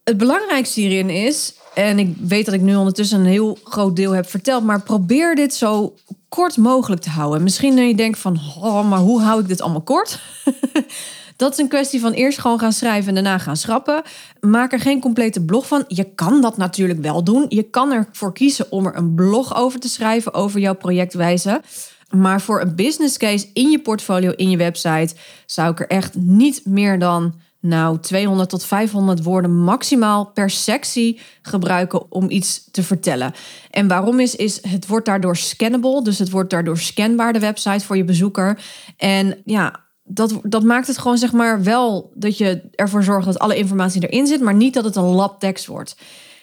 Het 0.04 0.16
belangrijkste 0.16 0.80
hierin 0.80 1.10
is, 1.10 1.54
en 1.74 1.98
ik 1.98 2.14
weet 2.18 2.44
dat 2.44 2.54
ik 2.54 2.60
nu 2.60 2.74
ondertussen 2.74 3.20
een 3.20 3.26
heel 3.26 3.58
groot 3.64 3.96
deel 3.96 4.12
heb 4.12 4.28
verteld, 4.28 4.64
maar 4.64 4.82
probeer 4.82 5.34
dit 5.34 5.54
zo 5.54 5.94
kort 6.28 6.56
mogelijk 6.56 7.02
te 7.02 7.10
houden. 7.10 7.42
Misschien 7.42 7.76
dat 7.76 7.86
je 7.86 7.94
denkt 7.94 8.18
van, 8.18 8.40
oh, 8.60 8.88
maar 8.88 8.98
hoe 8.98 9.20
hou 9.20 9.40
ik 9.40 9.48
dit 9.48 9.60
allemaal 9.60 9.80
kort? 9.80 10.20
Dat 11.36 11.52
is 11.52 11.58
een 11.58 11.68
kwestie 11.68 12.00
van 12.00 12.12
eerst 12.12 12.38
gewoon 12.38 12.58
gaan 12.58 12.72
schrijven 12.72 13.08
en 13.08 13.14
daarna 13.14 13.38
gaan 13.38 13.56
schrappen. 13.56 14.02
Maak 14.40 14.72
er 14.72 14.80
geen 14.80 15.00
complete 15.00 15.44
blog 15.44 15.66
van. 15.66 15.84
Je 15.88 16.04
kan 16.14 16.40
dat 16.40 16.56
natuurlijk 16.56 17.00
wel 17.00 17.24
doen. 17.24 17.46
Je 17.48 17.62
kan 17.62 17.92
ervoor 17.92 18.32
kiezen 18.32 18.70
om 18.70 18.86
er 18.86 18.96
een 18.96 19.14
blog 19.14 19.56
over 19.56 19.80
te 19.80 19.88
schrijven 19.88 20.34
over 20.34 20.60
jouw 20.60 20.74
projectwijze. 20.74 21.62
Maar 22.10 22.40
voor 22.40 22.60
een 22.60 22.74
business 22.74 23.16
case 23.16 23.48
in 23.52 23.70
je 23.70 23.80
portfolio, 23.80 24.30
in 24.30 24.50
je 24.50 24.56
website, 24.56 25.14
zou 25.46 25.70
ik 25.70 25.80
er 25.80 25.86
echt 25.86 26.14
niet 26.14 26.60
meer 26.64 26.98
dan 26.98 27.34
nou 27.60 27.98
200 28.00 28.48
tot 28.48 28.64
500 28.64 29.22
woorden 29.22 29.62
maximaal 29.62 30.26
per 30.26 30.50
sectie 30.50 31.20
gebruiken 31.42 32.12
om 32.12 32.30
iets 32.30 32.68
te 32.70 32.82
vertellen. 32.82 33.32
En 33.70 33.88
waarom 33.88 34.20
is, 34.20 34.36
is 34.36 34.62
het 34.68 34.86
wordt 34.86 35.06
daardoor 35.06 35.36
scannable, 35.36 36.02
dus 36.02 36.18
het 36.18 36.30
wordt 36.30 36.50
daardoor 36.50 36.78
scanbaar 36.78 37.32
de 37.32 37.38
website 37.38 37.84
voor 37.84 37.96
je 37.96 38.04
bezoeker. 38.04 38.58
En 38.96 39.40
ja, 39.44 39.83
dat, 40.04 40.40
dat 40.42 40.62
maakt 40.62 40.86
het 40.86 40.98
gewoon 40.98 41.18
zeg 41.18 41.32
maar 41.32 41.62
wel 41.62 42.10
dat 42.14 42.38
je 42.38 42.62
ervoor 42.74 43.02
zorgt 43.02 43.26
dat 43.26 43.38
alle 43.38 43.56
informatie 43.56 44.08
erin 44.08 44.26
zit, 44.26 44.40
maar 44.40 44.54
niet 44.54 44.74
dat 44.74 44.84
het 44.84 44.96
een 44.96 45.02
lab 45.02 45.40
tekst 45.40 45.66
wordt. 45.66 45.96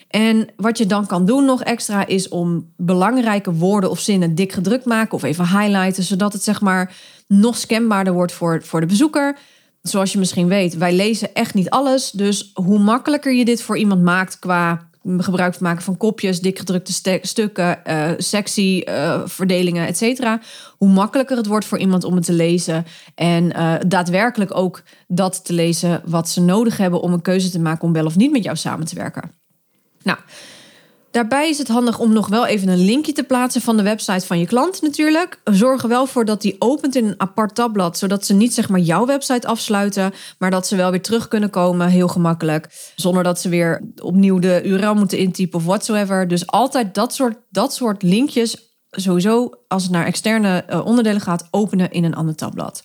En 0.08 0.47
wat 0.56 0.78
je 0.78 0.86
dan 0.86 1.06
kan 1.06 1.26
doen 1.26 1.45
nog 1.45 1.63
extra 1.63 2.06
is 2.06 2.28
om 2.30 2.71
belangrijke 2.78 3.54
woorden 3.54 3.89
of 3.89 4.00
zinnen 4.00 4.36
dik 4.36 4.52
gedrukt 4.52 4.86
maken 4.86 5.13
of 5.13 5.24
even 5.24 5.47
highlighten, 5.47 6.04
zodat 6.04 6.34
het 6.34 6.43
zeg 6.43 6.62
maar 6.62 6.95
nog 7.28 7.58
scanbaarder 7.58 8.13
wordt 8.13 8.32
voor, 8.32 8.63
voor 8.63 8.80
de 8.80 8.86
bezoeker. 8.86 9.38
Zoals 9.82 10.12
je 10.12 10.19
misschien 10.19 10.47
weet, 10.47 10.78
wij 10.78 10.93
lezen 10.93 11.34
echt 11.34 11.54
niet 11.54 11.69
alles. 11.69 12.12
Dus 12.12 12.52
hoe 12.54 12.80
makkelijker 12.80 13.34
je 13.34 13.45
dit 13.45 13.62
voor 13.62 13.78
iemand 13.78 14.02
maakt 14.02 14.39
qua 14.39 14.89
gebruik 15.04 15.60
maken 15.60 15.84
van 15.84 15.98
kopjes, 15.98 16.42
dikgedrukte 16.42 17.20
stukken, 17.22 17.80
uh, 17.88 18.12
sectieverdelingen, 18.18 19.84
uh, 19.84 19.90
et 19.90 19.98
cetera. 19.98 20.40
Hoe 20.78 20.90
makkelijker 20.90 21.38
het 21.38 21.46
wordt 21.46 21.66
voor 21.66 21.78
iemand 21.78 22.04
om 22.04 22.16
het 22.16 22.26
te 22.26 22.34
lezen. 22.34 22.86
En 23.16 23.44
uh, 23.44 23.76
daadwerkelijk 23.88 24.58
ook 24.58 24.84
dat 25.08 25.46
te 25.46 25.54
lezen 25.54 26.02
wat 26.06 26.30
ze 26.30 26.42
nodig 26.42 26.78
hebben 26.78 27.02
om 27.02 27.14
een 27.14 27.22
keuze 27.22 27.50
te 27.50 27.60
maken 27.60 27.88
om 27.88 27.94
wel 27.94 28.06
of 28.06 28.16
niet 28.16 28.32
met 28.32 28.44
jou 28.44 28.56
samen 28.58 28.86
te 28.86 28.96
werken. 28.96 29.32
Nou, 30.04 30.18
Daarbij 31.12 31.50
is 31.50 31.58
het 31.58 31.67
handig 31.67 32.00
om 32.00 32.13
nog 32.13 32.28
wel 32.28 32.45
even 32.45 32.67
een 32.67 32.86
linkje 32.86 33.12
te 33.12 33.24
plaatsen 33.24 33.62
van 33.62 33.78
de 33.78 33.84
website 33.84 34.26
van 34.26 34.39
je 34.39 34.45
klant 34.45 34.82
natuurlijk. 34.82 35.41
Zorg 35.43 35.84
er 35.84 35.89
wel 35.89 36.06
voor 36.06 36.26
dat 36.26 36.41
die 36.41 36.56
opent 36.60 36.95
in 36.95 37.06
een 37.08 37.19
apart 37.19 37.56
tabblad, 37.56 37.97
zodat 37.97 38.26
ze 38.26 38.34
niet 38.34 38.54
zeg 38.54 38.69
maar 38.69 38.80
jouw 38.80 39.06
website 39.06 39.47
afsluiten, 39.47 40.13
maar 40.38 40.52
dat 40.52 40.67
ze 40.67 40.76
wel 40.76 40.91
weer 40.91 41.02
terug 41.02 41.28
kunnen 41.28 41.50
komen, 41.50 41.88
heel 41.88 42.08
gemakkelijk, 42.08 42.91
zonder 42.95 43.24
dat 43.24 43.39
ze 43.39 43.50
weer 43.50 43.91
opnieuw 44.02 44.39
de 44.39 44.62
URL 44.63 44.93
moeten 44.93 45.17
intypen 45.17 45.60
of 45.60 45.65
whatsoever. 45.65 46.28
Dus 46.28 46.47
altijd 46.47 46.95
dat 46.95 47.13
soort, 47.13 47.38
dat 47.50 47.74
soort 47.74 48.04
linkjes 48.04 48.69
sowieso 48.91 49.50
als 49.67 49.84
het 49.84 49.91
naar 49.91 50.06
externe 50.06 50.65
uh, 50.69 50.86
onderdelen 50.86 51.21
gaat, 51.21 51.47
openen 51.52 51.91
in 51.91 52.04
een 52.04 52.15
ander 52.15 52.36
tabblad. 52.36 52.84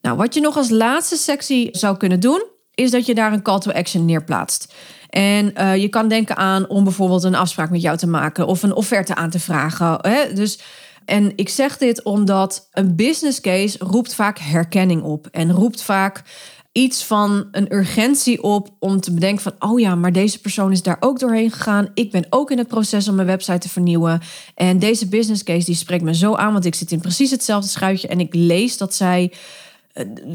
Nou, 0.00 0.16
wat 0.16 0.34
je 0.34 0.40
nog 0.40 0.56
als 0.56 0.70
laatste 0.70 1.16
sectie 1.16 1.68
zou 1.72 1.96
kunnen 1.96 2.20
doen, 2.20 2.44
is 2.74 2.90
dat 2.90 3.06
je 3.06 3.14
daar 3.14 3.32
een 3.32 3.42
call 3.42 3.58
to 3.58 3.70
action 3.70 4.04
neerplaatst. 4.04 4.74
En 5.18 5.52
uh, 5.56 5.76
je 5.76 5.88
kan 5.88 6.08
denken 6.08 6.36
aan 6.36 6.68
om 6.68 6.84
bijvoorbeeld 6.84 7.24
een 7.24 7.34
afspraak 7.34 7.70
met 7.70 7.80
jou 7.80 7.96
te 7.96 8.06
maken 8.06 8.46
of 8.46 8.62
een 8.62 8.74
offerte 8.74 9.14
aan 9.14 9.30
te 9.30 9.40
vragen. 9.40 9.98
Hè? 10.00 10.32
Dus 10.32 10.60
En 11.04 11.32
ik 11.36 11.48
zeg 11.48 11.78
dit 11.78 12.02
omdat 12.02 12.68
een 12.72 12.96
business 12.96 13.40
case 13.40 13.78
roept 13.78 14.14
vaak 14.14 14.38
herkenning 14.38 15.02
op 15.02 15.28
en 15.30 15.52
roept 15.52 15.82
vaak 15.82 16.22
iets 16.72 17.04
van 17.04 17.48
een 17.52 17.74
urgentie 17.74 18.42
op 18.42 18.68
om 18.78 19.00
te 19.00 19.12
bedenken 19.12 19.42
van, 19.42 19.70
oh 19.70 19.80
ja, 19.80 19.94
maar 19.94 20.12
deze 20.12 20.40
persoon 20.40 20.72
is 20.72 20.82
daar 20.82 20.96
ook 21.00 21.18
doorheen 21.18 21.50
gegaan. 21.50 21.88
Ik 21.94 22.10
ben 22.10 22.26
ook 22.30 22.50
in 22.50 22.58
het 22.58 22.68
proces 22.68 23.08
om 23.08 23.14
mijn 23.14 23.26
website 23.26 23.58
te 23.58 23.68
vernieuwen. 23.68 24.20
En 24.54 24.78
deze 24.78 25.08
business 25.08 25.42
case 25.42 25.66
die 25.66 25.74
spreekt 25.74 26.04
me 26.04 26.14
zo 26.14 26.34
aan, 26.34 26.52
want 26.52 26.64
ik 26.64 26.74
zit 26.74 26.92
in 26.92 27.00
precies 27.00 27.30
hetzelfde 27.30 27.68
schuitje 27.68 28.08
en 28.08 28.20
ik 28.20 28.34
lees 28.34 28.76
dat 28.76 28.94
zij 28.94 29.32
eh, 29.32 29.38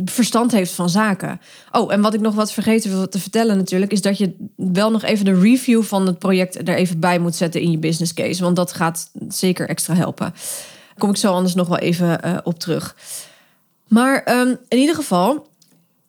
verstand 0.05 0.51
heeft 0.51 0.71
van 0.71 0.89
zaken. 0.89 1.41
Oh, 1.71 1.93
en 1.93 2.01
wat 2.01 2.13
ik 2.13 2.19
nog 2.19 2.35
wat 2.35 2.53
vergeten 2.53 2.89
wil 2.91 3.09
te 3.09 3.19
vertellen 3.19 3.57
natuurlijk, 3.57 3.91
is 3.91 4.01
dat 4.01 4.17
je 4.17 4.35
wel 4.55 4.91
nog 4.91 5.03
even 5.03 5.25
de 5.25 5.39
review 5.39 5.83
van 5.83 6.07
het 6.07 6.19
project 6.19 6.67
er 6.67 6.75
even 6.75 6.99
bij 6.99 7.19
moet 7.19 7.35
zetten 7.35 7.61
in 7.61 7.71
je 7.71 7.77
business 7.77 8.13
case. 8.13 8.43
Want 8.43 8.55
dat 8.55 8.73
gaat 8.73 9.11
zeker 9.27 9.69
extra 9.69 9.93
helpen. 9.93 10.33
kom 10.97 11.09
ik 11.09 11.17
zo 11.17 11.33
anders 11.33 11.55
nog 11.55 11.67
wel 11.67 11.77
even 11.77 12.19
uh, 12.25 12.37
op 12.43 12.59
terug. 12.59 12.95
Maar 13.87 14.39
um, 14.39 14.57
in 14.67 14.77
ieder 14.77 14.95
geval, 14.95 15.47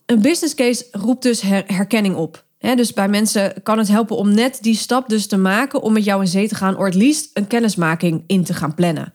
een 0.07 0.21
business 0.21 0.55
case 0.55 0.87
roept 0.93 1.23
dus 1.23 1.41
herkenning 1.67 2.15
op. 2.15 2.45
dus 2.59 2.93
bij 2.93 3.09
mensen 3.09 3.63
kan 3.63 3.79
het 3.79 3.89
helpen 3.89 4.17
om 4.17 4.35
net 4.35 4.59
die 4.61 4.77
stap 4.77 5.09
dus 5.09 5.27
te 5.27 5.37
maken 5.37 5.83
om 5.83 5.93
met 5.93 6.05
jou 6.05 6.21
in 6.21 6.29
zee 6.29 6.49
te 6.49 6.55
gaan, 6.55 6.77
of 6.77 6.85
het 6.85 6.95
liefst 6.95 7.31
een 7.35 7.47
kennismaking 7.47 8.25
in 8.27 8.45
te 8.45 8.55
gaan 8.55 8.75
plannen. 8.75 9.13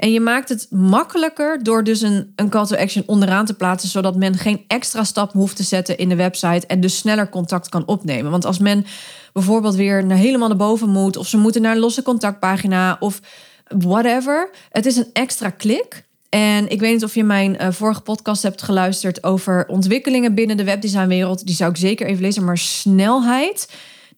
En 0.00 0.12
je 0.12 0.20
maakt 0.20 0.48
het 0.48 0.66
makkelijker 0.70 1.62
door 1.62 1.84
dus 1.84 2.00
een, 2.00 2.32
een 2.36 2.48
call 2.48 2.66
to 2.66 2.76
action 2.76 3.02
onderaan 3.06 3.46
te 3.46 3.54
plaatsen, 3.54 3.88
zodat 3.88 4.16
men 4.16 4.34
geen 4.34 4.64
extra 4.66 5.04
stap 5.04 5.32
hoeft 5.32 5.56
te 5.56 5.62
zetten 5.62 5.98
in 5.98 6.08
de 6.08 6.16
website 6.16 6.66
en 6.66 6.80
dus 6.80 6.96
sneller 6.96 7.28
contact 7.28 7.68
kan 7.68 7.86
opnemen. 7.86 8.30
Want 8.30 8.44
als 8.44 8.58
men 8.58 8.86
bijvoorbeeld 9.32 9.74
weer 9.74 10.06
naar 10.06 10.16
helemaal 10.16 10.48
naar 10.48 10.56
boven 10.56 10.88
moet, 10.88 11.16
of 11.16 11.26
ze 11.26 11.36
moeten 11.36 11.62
naar 11.62 11.72
een 11.72 11.80
losse 11.80 12.02
contactpagina 12.02 12.96
of 13.00 13.20
whatever, 13.78 14.50
het 14.70 14.86
is 14.86 14.96
een 14.96 15.10
extra 15.12 15.50
klik. 15.50 16.04
En 16.28 16.68
ik 16.68 16.80
weet 16.80 16.92
niet 16.92 17.04
of 17.04 17.14
je 17.14 17.24
mijn 17.24 17.56
uh, 17.60 17.68
vorige 17.70 18.00
podcast 18.00 18.42
hebt 18.42 18.62
geluisterd 18.62 19.24
over 19.24 19.66
ontwikkelingen 19.68 20.34
binnen 20.34 20.56
de 20.56 20.64
webdesignwereld. 20.64 21.46
Die 21.46 21.54
zou 21.54 21.70
ik 21.70 21.76
zeker 21.76 22.06
even 22.06 22.22
lezen. 22.22 22.44
Maar 22.44 22.58
snelheid. 22.58 23.68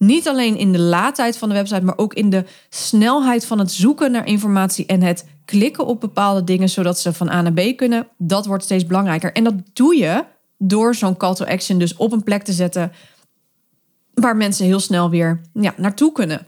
Niet 0.03 0.29
alleen 0.29 0.57
in 0.57 0.73
de 0.73 0.79
laadtijd 0.79 1.39
van 1.39 1.49
de 1.49 1.55
website, 1.55 1.85
maar 1.85 1.99
ook 1.99 2.15
in 2.15 2.31
de 2.31 2.45
snelheid 2.69 3.47
van 3.47 3.59
het 3.59 3.73
zoeken 3.73 4.11
naar 4.11 4.27
informatie 4.27 4.87
en 4.87 5.03
het 5.03 5.27
klikken 5.45 5.87
op 5.87 6.01
bepaalde 6.01 6.45
dingen 6.45 6.69
zodat 6.69 6.99
ze 6.99 7.13
van 7.13 7.29
A 7.29 7.43
naar 7.43 7.53
B 7.53 7.77
kunnen. 7.77 8.09
Dat 8.19 8.47
wordt 8.47 8.65
steeds 8.65 8.87
belangrijker. 8.87 9.33
En 9.33 9.45
dat 9.45 9.55
doe 9.73 9.97
je 9.97 10.25
door 10.59 10.95
zo'n 10.95 11.17
call 11.17 11.35
to 11.35 11.45
action 11.45 11.79
dus 11.79 11.97
op 11.97 12.13
een 12.13 12.23
plek 12.23 12.43
te 12.43 12.53
zetten 12.53 12.93
waar 14.15 14.37
mensen 14.37 14.67
heel 14.67 14.81
snel 14.81 15.11
weer 15.11 15.41
ja, 15.53 15.75
naartoe 15.77 16.13
kunnen. 16.13 16.47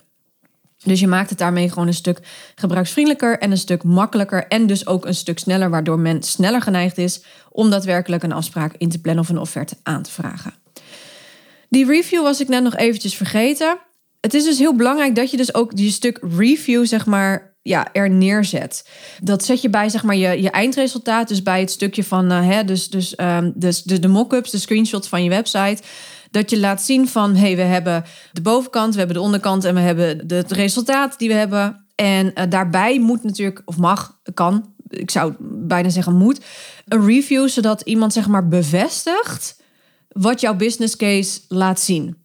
Dus 0.84 1.00
je 1.00 1.06
maakt 1.06 1.30
het 1.30 1.38
daarmee 1.38 1.68
gewoon 1.68 1.86
een 1.86 1.94
stuk 1.94 2.20
gebruiksvriendelijker 2.54 3.38
en 3.38 3.50
een 3.50 3.58
stuk 3.58 3.82
makkelijker 3.82 4.46
en 4.46 4.66
dus 4.66 4.86
ook 4.86 5.06
een 5.06 5.14
stuk 5.14 5.38
sneller, 5.38 5.70
waardoor 5.70 5.98
men 5.98 6.22
sneller 6.22 6.62
geneigd 6.62 6.98
is 6.98 7.24
om 7.50 7.70
daadwerkelijk 7.70 8.22
een 8.22 8.32
afspraak 8.32 8.74
in 8.78 8.88
te 8.88 9.00
plannen 9.00 9.24
of 9.24 9.30
een 9.30 9.38
offerte 9.38 9.76
aan 9.82 10.02
te 10.02 10.10
vragen. 10.10 10.63
Die 11.74 11.86
review 11.86 12.22
was 12.22 12.40
ik 12.40 12.48
net 12.48 12.62
nog 12.62 12.76
eventjes 12.76 13.14
vergeten. 13.14 13.78
Het 14.20 14.34
is 14.34 14.44
dus 14.44 14.58
heel 14.58 14.74
belangrijk 14.74 15.14
dat 15.14 15.30
je 15.30 15.36
dus 15.36 15.54
ook 15.54 15.76
die 15.76 15.90
stuk 15.90 16.18
review, 16.36 16.86
zeg 16.86 17.06
maar, 17.06 17.56
ja, 17.62 17.92
er 17.92 18.10
neerzet. 18.10 18.88
Dat 19.20 19.44
zet 19.44 19.62
je 19.62 19.70
bij 19.70 19.88
zeg 19.88 20.02
maar, 20.02 20.16
je, 20.16 20.42
je 20.42 20.50
eindresultaat, 20.50 21.28
dus 21.28 21.42
bij 21.42 21.60
het 21.60 21.70
stukje 21.70 22.04
van 22.04 22.32
uh, 22.32 22.46
hè, 22.48 22.64
dus, 22.64 22.88
dus, 22.88 23.18
um, 23.20 23.52
dus, 23.56 23.82
de, 23.82 23.98
de 23.98 24.08
mock-ups, 24.08 24.50
de 24.50 24.58
screenshots 24.58 25.08
van 25.08 25.22
je 25.22 25.28
website. 25.28 25.82
Dat 26.30 26.50
je 26.50 26.58
laat 26.58 26.82
zien 26.82 27.08
van 27.08 27.36
hey, 27.36 27.56
we 27.56 27.62
hebben 27.62 28.04
de 28.32 28.40
bovenkant, 28.40 28.92
we 28.92 28.98
hebben 28.98 29.16
de 29.16 29.22
onderkant 29.22 29.64
en 29.64 29.74
we 29.74 29.80
hebben 29.80 30.24
het 30.26 30.52
resultaat 30.52 31.18
die 31.18 31.28
we 31.28 31.34
hebben. 31.34 31.86
En 31.94 32.26
uh, 32.34 32.44
daarbij 32.48 32.98
moet 32.98 33.22
natuurlijk, 33.22 33.62
of 33.64 33.76
mag, 33.76 34.20
kan, 34.34 34.74
ik 34.88 35.10
zou 35.10 35.34
bijna 35.40 35.88
zeggen 35.88 36.16
moet, 36.16 36.40
een 36.88 37.06
review, 37.06 37.48
zodat 37.48 37.80
iemand 37.80 38.12
zeg 38.12 38.28
maar 38.28 38.48
bevestigt 38.48 39.62
wat 40.14 40.40
jouw 40.40 40.54
business 40.54 40.96
case 40.96 41.40
laat 41.48 41.80
zien. 41.80 42.22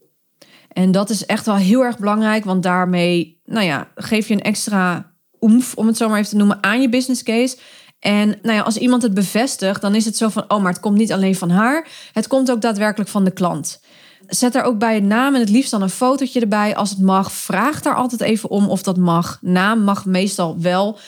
En 0.70 0.92
dat 0.92 1.10
is 1.10 1.26
echt 1.26 1.46
wel 1.46 1.56
heel 1.56 1.84
erg 1.84 1.98
belangrijk, 1.98 2.46
want 2.46 2.64
daarmee, 2.64 3.42
nou 3.46 3.66
ja, 3.66 3.88
geef 3.96 4.28
je 4.28 4.34
een 4.34 4.42
extra 4.42 5.12
oemf, 5.42 5.74
om 5.76 5.88
het 5.88 5.98
zo 5.98 6.10
maar 6.10 6.18
even 6.18 6.30
te 6.30 6.36
noemen, 6.36 6.58
aan 6.62 6.82
je 6.82 6.90
business 6.90 7.24
case. 7.24 7.58
En 8.00 8.28
nou 8.42 8.56
ja, 8.56 8.62
als 8.62 8.78
iemand 8.78 9.02
het 9.02 9.14
bevestigt, 9.14 9.82
dan 9.82 9.96
is 9.96 10.06
het 10.06 10.18
zo 10.18 10.30
van, 10.30 10.46
oh, 10.48 10.62
maar 10.62 10.72
het 10.72 10.82
komt 10.82 10.98
niet 10.98 11.12
alleen 11.12 11.36
van 11.36 11.50
haar, 11.50 11.88
het 12.14 12.28
komt 12.28 12.52
ook 12.52 12.62
daadwerkelijk 12.62 13.10
van 13.10 13.24
de 13.24 13.32
klant. 13.32 13.82
Zet 14.28 14.54
daar 14.54 14.64
ook 14.64 14.80
bij 14.80 14.96
je 14.96 15.02
naam 15.02 15.34
en 15.34 15.40
het 15.40 15.50
liefst 15.50 15.72
dan 15.72 15.82
een 15.82 15.90
fotootje 15.90 16.40
erbij 16.40 16.76
als 16.76 16.90
het 16.90 17.00
mag. 17.00 17.32
Vraag 17.32 17.82
daar 17.82 17.96
altijd 17.96 18.22
even 18.22 18.50
om 18.50 18.70
of 18.70 18.84
dat 18.84 18.98
mag. 18.98 19.38
Naam 19.42 19.84
mag 19.84 20.06
meestal 20.06 20.60
wel, 20.60 21.00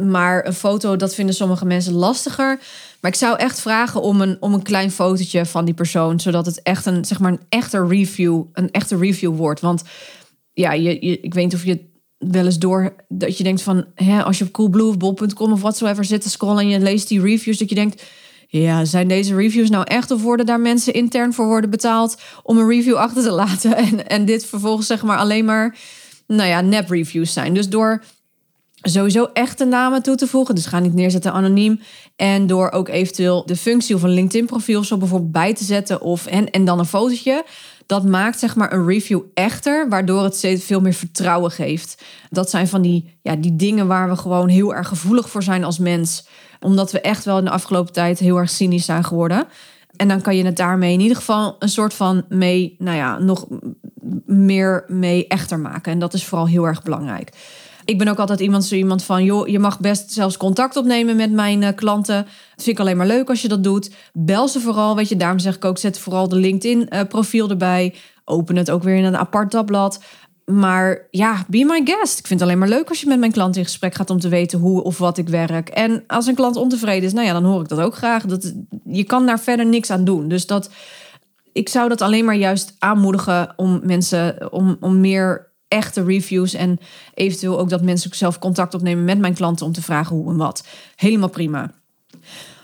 maar 0.00 0.46
een 0.46 0.54
foto, 0.54 0.96
dat 0.96 1.14
vinden 1.14 1.34
sommige 1.34 1.64
mensen 1.64 1.92
lastiger. 1.92 2.60
Maar 3.02 3.10
ik 3.10 3.16
zou 3.16 3.36
echt 3.36 3.60
vragen 3.60 4.02
om 4.02 4.20
een, 4.20 4.36
om 4.40 4.54
een 4.54 4.62
klein 4.62 4.90
fotootje 4.90 5.46
van 5.46 5.64
die 5.64 5.74
persoon, 5.74 6.20
zodat 6.20 6.46
het 6.46 6.62
echt 6.62 6.86
een, 6.86 7.04
zeg 7.04 7.20
maar, 7.20 7.32
een 7.32 7.40
echte 7.48 7.86
review, 7.86 8.42
een 8.52 8.70
echte 8.70 8.96
review 8.96 9.36
wordt. 9.36 9.60
Want 9.60 9.82
ja, 10.52 10.72
je, 10.72 10.98
ik 10.98 11.34
weet 11.34 11.44
niet 11.44 11.54
of 11.54 11.64
je 11.64 11.90
wel 12.18 12.44
eens 12.44 12.58
door 12.58 12.94
dat 13.08 13.38
je 13.38 13.44
denkt 13.44 13.62
van, 13.62 13.84
hè, 13.94 14.22
als 14.22 14.38
je 14.38 14.44
op 14.44 14.52
coolblue 14.52 14.86
of 14.86 14.96
bol.com 14.96 15.52
of 15.52 15.60
whatsoever 15.60 16.04
zit 16.04 16.22
te 16.22 16.30
scrollen 16.30 16.62
en 16.62 16.68
je 16.68 16.80
leest 16.80 17.08
die 17.08 17.20
reviews, 17.20 17.58
dat 17.58 17.68
je 17.68 17.74
denkt, 17.74 18.02
ja, 18.48 18.84
zijn 18.84 19.08
deze 19.08 19.34
reviews 19.34 19.70
nou 19.70 19.84
echt 19.84 20.10
of 20.10 20.22
worden 20.22 20.46
daar 20.46 20.60
mensen 20.60 20.92
intern 20.92 21.32
voor 21.32 21.46
worden 21.46 21.70
betaald 21.70 22.20
om 22.42 22.58
een 22.58 22.68
review 22.68 22.94
achter 22.94 23.22
te 23.22 23.32
laten 23.32 23.76
en, 23.86 24.08
en 24.08 24.24
dit 24.24 24.46
vervolgens 24.46 24.86
zeg 24.86 25.02
maar 25.02 25.18
alleen 25.18 25.44
maar, 25.44 25.76
nou 26.26 26.48
ja, 26.48 26.60
nep 26.60 26.90
reviews 26.90 27.32
zijn. 27.32 27.54
Dus 27.54 27.68
door 27.68 28.02
sowieso 28.82 29.28
echte 29.32 29.64
namen 29.64 30.02
toe 30.02 30.16
te 30.16 30.26
voegen. 30.26 30.54
Dus 30.54 30.66
ga 30.66 30.78
niet 30.78 30.94
neerzetten 30.94 31.32
anoniem. 31.32 31.80
En 32.16 32.46
door 32.46 32.70
ook 32.70 32.88
eventueel 32.88 33.46
de 33.46 33.56
functie 33.56 33.94
of 33.94 34.02
een 34.02 34.10
LinkedIn 34.10 34.46
profiel 34.46 34.84
zo 34.84 34.96
bijvoorbeeld 34.96 35.32
bij 35.32 35.54
te 35.54 35.64
zetten. 35.64 36.00
Of, 36.00 36.26
en, 36.26 36.50
en 36.50 36.64
dan 36.64 36.78
een 36.78 36.86
fotootje. 36.86 37.44
Dat 37.86 38.04
maakt 38.04 38.38
zeg 38.38 38.56
maar 38.56 38.72
een 38.72 38.86
review 38.86 39.20
echter, 39.34 39.88
waardoor 39.88 40.22
het 40.22 40.36
steeds 40.36 40.64
veel 40.64 40.80
meer 40.80 40.94
vertrouwen 40.94 41.50
geeft. 41.50 42.02
Dat 42.30 42.50
zijn 42.50 42.68
van 42.68 42.82
die, 42.82 43.18
ja, 43.22 43.36
die 43.36 43.56
dingen 43.56 43.86
waar 43.86 44.08
we 44.08 44.16
gewoon 44.16 44.48
heel 44.48 44.74
erg 44.74 44.88
gevoelig 44.88 45.30
voor 45.30 45.42
zijn 45.42 45.64
als 45.64 45.78
mens. 45.78 46.26
Omdat 46.60 46.92
we 46.92 47.00
echt 47.00 47.24
wel 47.24 47.38
in 47.38 47.44
de 47.44 47.50
afgelopen 47.50 47.92
tijd 47.92 48.18
heel 48.18 48.36
erg 48.36 48.50
cynisch 48.50 48.84
zijn 48.84 49.04
geworden. 49.04 49.46
En 49.96 50.08
dan 50.08 50.20
kan 50.20 50.36
je 50.36 50.44
het 50.44 50.56
daarmee 50.56 50.92
in 50.92 51.00
ieder 51.00 51.16
geval 51.16 51.56
een 51.58 51.68
soort 51.68 51.94
van 51.94 52.24
mee, 52.28 52.76
nou 52.78 52.96
ja, 52.96 53.18
nog 53.18 53.46
meer 54.26 54.84
mee 54.86 55.26
echter 55.26 55.58
maken. 55.58 55.92
En 55.92 55.98
dat 55.98 56.14
is 56.14 56.24
vooral 56.24 56.46
heel 56.46 56.66
erg 56.66 56.82
belangrijk. 56.82 57.32
Ik 57.84 57.98
ben 57.98 58.08
ook 58.08 58.18
altijd 58.18 58.40
iemand, 58.40 58.64
zo 58.64 58.74
iemand 58.74 59.04
van, 59.04 59.24
joh, 59.24 59.48
je 59.48 59.58
mag 59.58 59.80
best 59.80 60.12
zelfs 60.12 60.36
contact 60.36 60.76
opnemen 60.76 61.16
met 61.16 61.32
mijn 61.32 61.62
uh, 61.62 61.68
klanten. 61.74 62.22
Dat 62.24 62.64
vind 62.64 62.76
ik 62.76 62.80
alleen 62.80 62.96
maar 62.96 63.06
leuk 63.06 63.28
als 63.28 63.42
je 63.42 63.48
dat 63.48 63.64
doet. 63.64 63.94
Bel 64.12 64.48
ze 64.48 64.60
vooral, 64.60 64.96
weet 64.96 65.08
je. 65.08 65.16
Daarom 65.16 65.38
zeg 65.38 65.56
ik 65.56 65.64
ook, 65.64 65.78
zet 65.78 65.98
vooral 65.98 66.28
de 66.28 66.36
LinkedIn-profiel 66.36 67.50
erbij. 67.50 67.94
Open 68.24 68.56
het 68.56 68.70
ook 68.70 68.82
weer 68.82 68.96
in 68.96 69.04
een 69.04 69.16
apart 69.16 69.50
tabblad. 69.50 70.00
Maar 70.44 71.06
ja, 71.10 71.44
be 71.48 71.64
my 71.64 71.80
guest. 71.84 72.18
Ik 72.18 72.26
vind 72.26 72.40
het 72.40 72.48
alleen 72.48 72.58
maar 72.58 72.68
leuk 72.68 72.88
als 72.88 73.00
je 73.00 73.06
met 73.06 73.18
mijn 73.18 73.32
klant 73.32 73.56
in 73.56 73.64
gesprek 73.64 73.94
gaat 73.94 74.10
om 74.10 74.20
te 74.20 74.28
weten 74.28 74.58
hoe 74.58 74.82
of 74.82 74.98
wat 74.98 75.18
ik 75.18 75.28
werk. 75.28 75.68
En 75.68 76.04
als 76.06 76.26
een 76.26 76.34
klant 76.34 76.56
ontevreden 76.56 77.04
is, 77.04 77.12
nou 77.12 77.26
ja, 77.26 77.32
dan 77.32 77.44
hoor 77.44 77.60
ik 77.60 77.68
dat 77.68 77.80
ook 77.80 77.94
graag. 77.94 78.24
Dat, 78.24 78.52
je 78.84 79.04
kan 79.04 79.26
daar 79.26 79.40
verder 79.40 79.66
niks 79.66 79.90
aan 79.90 80.04
doen. 80.04 80.28
Dus 80.28 80.46
dat, 80.46 80.70
ik 81.52 81.68
zou 81.68 81.88
dat 81.88 82.00
alleen 82.00 82.24
maar 82.24 82.36
juist 82.36 82.76
aanmoedigen 82.78 83.52
om 83.56 83.80
mensen 83.84 84.52
om, 84.52 84.76
om 84.80 85.00
meer 85.00 85.51
echte 85.72 86.04
reviews 86.04 86.54
en 86.54 86.78
eventueel 87.14 87.58
ook 87.58 87.68
dat 87.68 87.82
mensen 87.82 88.14
zelf 88.14 88.38
contact 88.38 88.74
opnemen 88.74 89.04
met 89.04 89.18
mijn 89.18 89.34
klanten 89.34 89.66
om 89.66 89.72
te 89.72 89.82
vragen 89.82 90.16
hoe 90.16 90.30
en 90.30 90.36
wat. 90.36 90.66
Helemaal 90.96 91.28
prima. 91.28 91.74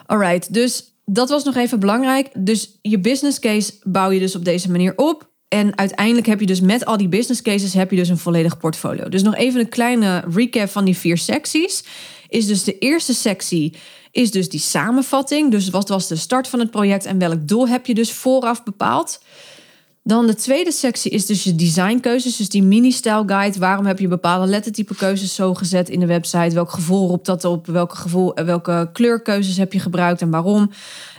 Alright, 0.06 0.54
dus 0.54 0.92
dat 1.04 1.28
was 1.28 1.44
nog 1.44 1.56
even 1.56 1.80
belangrijk. 1.80 2.30
Dus 2.34 2.78
je 2.82 2.98
business 2.98 3.38
case 3.38 3.72
bouw 3.82 4.10
je 4.10 4.18
dus 4.18 4.36
op 4.36 4.44
deze 4.44 4.70
manier 4.70 4.92
op. 4.96 5.28
En 5.48 5.78
uiteindelijk 5.78 6.26
heb 6.26 6.40
je 6.40 6.46
dus 6.46 6.60
met 6.60 6.84
al 6.84 6.96
die 6.96 7.08
business 7.08 7.42
cases 7.42 7.74
heb 7.74 7.90
je 7.90 7.96
dus 7.96 8.08
een 8.08 8.18
volledig 8.18 8.58
portfolio. 8.58 9.08
Dus 9.08 9.22
nog 9.22 9.34
even 9.34 9.60
een 9.60 9.68
kleine 9.68 10.24
recap 10.34 10.68
van 10.68 10.84
die 10.84 10.96
vier 10.96 11.18
secties. 11.18 11.84
Is 12.28 12.46
dus 12.46 12.64
de 12.64 12.78
eerste 12.78 13.14
sectie 13.14 13.74
is 14.10 14.30
dus 14.30 14.48
die 14.48 14.60
samenvatting. 14.60 15.50
Dus 15.50 15.70
wat 15.70 15.88
was 15.88 16.08
de 16.08 16.16
start 16.16 16.48
van 16.48 16.58
het 16.58 16.70
project 16.70 17.04
en 17.04 17.18
welk 17.18 17.48
doel 17.48 17.68
heb 17.68 17.86
je 17.86 17.94
dus 17.94 18.12
vooraf 18.12 18.62
bepaald? 18.62 19.20
Dan 20.08 20.26
de 20.26 20.34
tweede 20.34 20.72
sectie 20.72 21.10
is 21.10 21.26
dus 21.26 21.44
je 21.44 21.54
designkeuzes. 21.54 22.36
Dus 22.36 22.48
die 22.48 22.62
mini-style 22.62 23.22
guide. 23.26 23.58
Waarom 23.58 23.86
heb 23.86 23.98
je 23.98 24.08
bepaalde 24.08 24.46
lettertype 24.46 24.94
keuzes 24.94 25.34
zo 25.34 25.54
gezet 25.54 25.88
in 25.88 26.00
de 26.00 26.06
website? 26.06 26.54
Welk 26.54 26.70
gevoel 26.70 27.08
roept 27.08 27.26
dat 27.26 27.44
op? 27.44 27.66
Welke, 27.66 27.96
gevoel, 27.96 28.34
eh, 28.34 28.44
welke 28.44 28.90
kleurkeuzes 28.92 29.56
heb 29.56 29.72
je 29.72 29.78
gebruikt 29.78 30.20
en 30.20 30.30
waarom? 30.30 30.70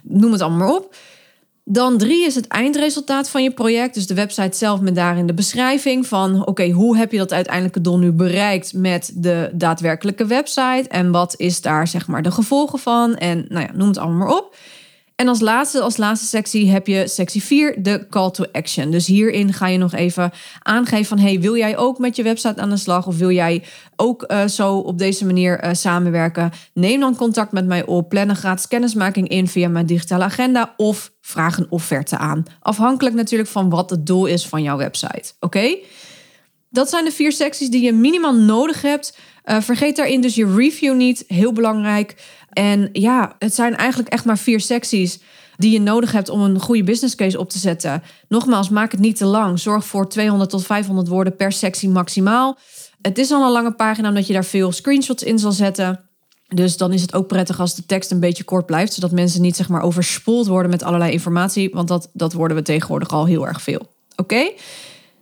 Noem 0.04 0.32
het 0.32 0.41
allemaal 0.41 0.67
maar 0.67 0.75
op. 0.75 0.95
Dan 1.63 1.97
drie 1.97 2.25
is 2.25 2.36
het 2.36 2.47
eindresultaat 2.47 3.30
van 3.30 3.43
je 3.43 3.52
project. 3.52 3.93
Dus 3.93 4.08
de 4.08 4.13
website 4.13 4.58
zelf 4.58 4.82
met 4.82 4.95
daarin 4.95 5.25
de 5.25 5.34
beschrijving 5.34 6.08
van... 6.08 6.45
oké, 6.45 6.69
hoe 6.69 6.97
heb 6.97 7.12
je 7.12 7.17
dat 7.17 7.34
uiteindelijke 7.34 7.82
doel 7.82 7.97
nu 7.97 8.12
bereikt 8.12 8.73
met 8.73 9.12
de 9.15 9.49
daadwerkelijke 9.54 10.25
website? 10.25 10.86
En 10.88 11.12
wat 11.12 11.34
is 11.38 11.62
daar 11.62 11.88
zeg 11.88 12.08
maar 12.08 12.21
de 12.21 12.32
gevolgen 12.32 12.80
van? 12.80 13.15
En 13.15 13.45
nou 13.49 13.65
ja, 13.65 13.71
noem 13.73 13.88
het 13.88 13.97
allemaal 13.97 14.28
maar 14.28 14.38
op. 14.38 14.56
En 15.19 15.27
als 15.27 15.39
laatste, 15.39 15.82
als 15.82 15.97
laatste 15.97 16.27
sectie 16.27 16.69
heb 16.69 16.88
je 16.88 17.08
sectie 17.08 17.43
4, 17.43 17.84
de 17.84 18.08
call 18.10 18.32
to 18.32 18.45
action. 18.51 18.91
Dus 18.91 19.08
hierin 19.08 19.53
ga 19.53 19.67
je 19.67 19.77
nog 19.77 19.93
even 19.93 20.32
aangeven 20.60 21.05
van... 21.05 21.19
hey, 21.19 21.39
wil 21.39 21.55
jij 21.58 21.77
ook 21.77 21.97
met 21.97 22.15
je 22.15 22.23
website 22.23 22.62
aan 22.62 22.69
de 22.69 22.77
slag? 22.77 23.08
Of 23.08 23.17
wil 23.17 23.32
jij 23.32 23.63
ook 23.95 24.25
uh, 24.27 24.47
zo 24.47 24.75
op 24.77 24.97
deze 24.97 25.25
manier 25.25 25.63
uh, 25.63 25.73
samenwerken? 25.73 26.51
Neem 26.73 26.99
dan 26.99 27.15
contact 27.15 27.51
met 27.51 27.65
mij 27.65 27.86
op. 27.86 28.10
Plan 28.10 28.29
een 28.29 28.36
gratis 28.36 28.67
kennismaking 28.67 29.27
in 29.27 29.47
via 29.47 29.67
mijn 29.67 29.86
digitale 29.86 30.23
agenda... 30.23 30.73
of 30.77 31.12
vraag 31.21 31.58
een 31.58 31.67
offerte 31.69 32.17
aan. 32.17 32.43
Afhankelijk 32.60 33.15
natuurlijk 33.15 33.49
van 33.49 33.69
wat 33.69 33.89
het 33.89 34.05
doel 34.05 34.25
is 34.25 34.47
van 34.47 34.63
jouw 34.63 34.77
website. 34.77 35.34
Oké? 35.39 35.77
Dat 36.69 36.89
zijn 36.89 37.05
de 37.05 37.12
vier 37.12 37.32
secties 37.32 37.69
die 37.69 37.84
je 37.84 37.93
minimaal 37.93 38.36
nodig 38.36 38.82
hebt. 38.82 39.17
Uh, 39.49 39.62
vergeet 39.62 39.95
daarin 39.95 40.21
dus 40.21 40.35
je 40.35 40.55
review 40.55 40.95
niet. 40.95 41.23
Heel 41.27 41.53
belangrijk. 41.53 42.15
En 42.49 42.89
ja, 42.91 43.35
het 43.39 43.55
zijn 43.55 43.75
eigenlijk 43.75 44.09
echt 44.09 44.25
maar 44.25 44.38
vier 44.38 44.59
secties 44.59 45.19
die 45.57 45.71
je 45.71 45.79
nodig 45.79 46.12
hebt 46.12 46.29
om 46.29 46.41
een 46.41 46.59
goede 46.59 46.83
business 46.83 47.15
case 47.15 47.39
op 47.39 47.49
te 47.49 47.57
zetten. 47.57 48.03
Nogmaals, 48.27 48.69
maak 48.69 48.91
het 48.91 48.99
niet 48.99 49.17
te 49.17 49.25
lang. 49.25 49.59
Zorg 49.59 49.85
voor 49.85 50.09
200 50.09 50.49
tot 50.49 50.65
500 50.65 51.07
woorden 51.07 51.35
per 51.35 51.51
sectie 51.51 51.89
maximaal. 51.89 52.57
Het 53.01 53.17
is 53.17 53.31
al 53.31 53.45
een 53.45 53.51
lange 53.51 53.71
pagina 53.71 54.07
omdat 54.07 54.27
je 54.27 54.33
daar 54.33 54.45
veel 54.45 54.71
screenshots 54.71 55.23
in 55.23 55.39
zal 55.39 55.51
zetten. 55.51 56.09
Dus 56.47 56.77
dan 56.77 56.93
is 56.93 57.01
het 57.01 57.13
ook 57.13 57.27
prettig 57.27 57.59
als 57.59 57.75
de 57.75 57.85
tekst 57.85 58.12
een 58.12 58.19
beetje 58.19 58.43
kort 58.43 58.65
blijft, 58.65 58.93
zodat 58.93 59.12
mensen 59.12 59.41
niet 59.41 59.55
zeg 59.55 59.69
maar 59.69 59.81
overspoeld 59.81 60.47
worden 60.47 60.71
met 60.71 60.83
allerlei 60.83 61.12
informatie, 61.12 61.69
want 61.73 61.88
dat, 61.88 62.09
dat 62.13 62.33
worden 62.33 62.57
we 62.57 62.63
tegenwoordig 62.63 63.09
al 63.09 63.25
heel 63.25 63.47
erg 63.47 63.62
veel. 63.62 63.81
Oké? 64.15 64.51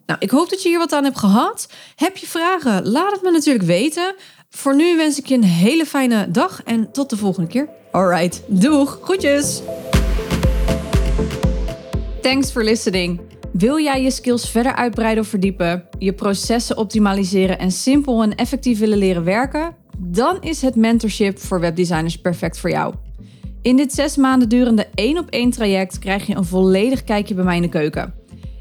Nou, 0.08 0.20
ik 0.20 0.30
hoop 0.30 0.50
dat 0.50 0.62
je 0.62 0.70
hier 0.70 0.78
wat 0.78 0.94
aan 0.94 1.04
hebt 1.04 1.20
gehad. 1.20 1.70
Heb 1.96 2.18
je 2.18 2.28
vragen? 2.28 2.88
Laat 2.88 3.12
het 3.12 3.22
me 3.22 3.32
natuurlijk 3.32 3.66
weten. 3.66 4.16
Voor 4.50 4.76
nu 4.76 4.98
wens 4.98 5.20
ik 5.20 5.26
je 5.26 5.36
een 5.36 5.44
hele 5.44 5.86
fijne 5.86 6.32
dag 6.32 6.64
en 6.64 6.92
tot 6.92 7.10
de 7.10 7.18
volgende 7.18 7.50
keer. 7.50 7.70
Alright, 7.92 8.44
doeg, 8.48 9.00
groetjes! 9.02 9.62
Thanks 12.22 12.52
for 12.52 12.64
listening. 12.64 13.22
Wil 13.54 13.80
jij 13.80 14.02
je 14.02 14.12
skills 14.12 14.50
verder 14.50 14.76
uitbreiden 14.76 15.24
of 15.24 15.30
verdiepen, 15.30 15.88
je 16.00 16.14
processen 16.14 16.78
optimaliseren 16.78 17.60
en 17.60 17.72
simpel 17.72 18.24
en 18.24 18.36
effectief 18.36 18.80
willen 18.80 18.98
leren 18.98 19.24
werken? 19.24 19.76
Dan 19.98 20.42
is 20.42 20.62
het 20.62 20.76
mentorship 20.76 21.40
voor 21.40 21.60
webdesigners 21.60 22.18
perfect 22.18 22.60
voor 22.60 22.70
jou. 22.70 22.94
In 23.62 23.76
dit 23.76 23.94
zes 23.94 24.16
maanden 24.16 24.50
durende 24.50 24.88
één 24.94 25.18
op 25.18 25.30
één 25.30 25.50
traject 25.50 26.00
krijg 26.00 26.28
je 26.28 26.36
een 26.36 26.46
volledig 26.46 27.04
kijkje 27.04 27.34
bij 27.34 27.44
mij 27.44 27.56
in 27.56 27.62
de 27.62 27.70
keuken. 27.70 28.17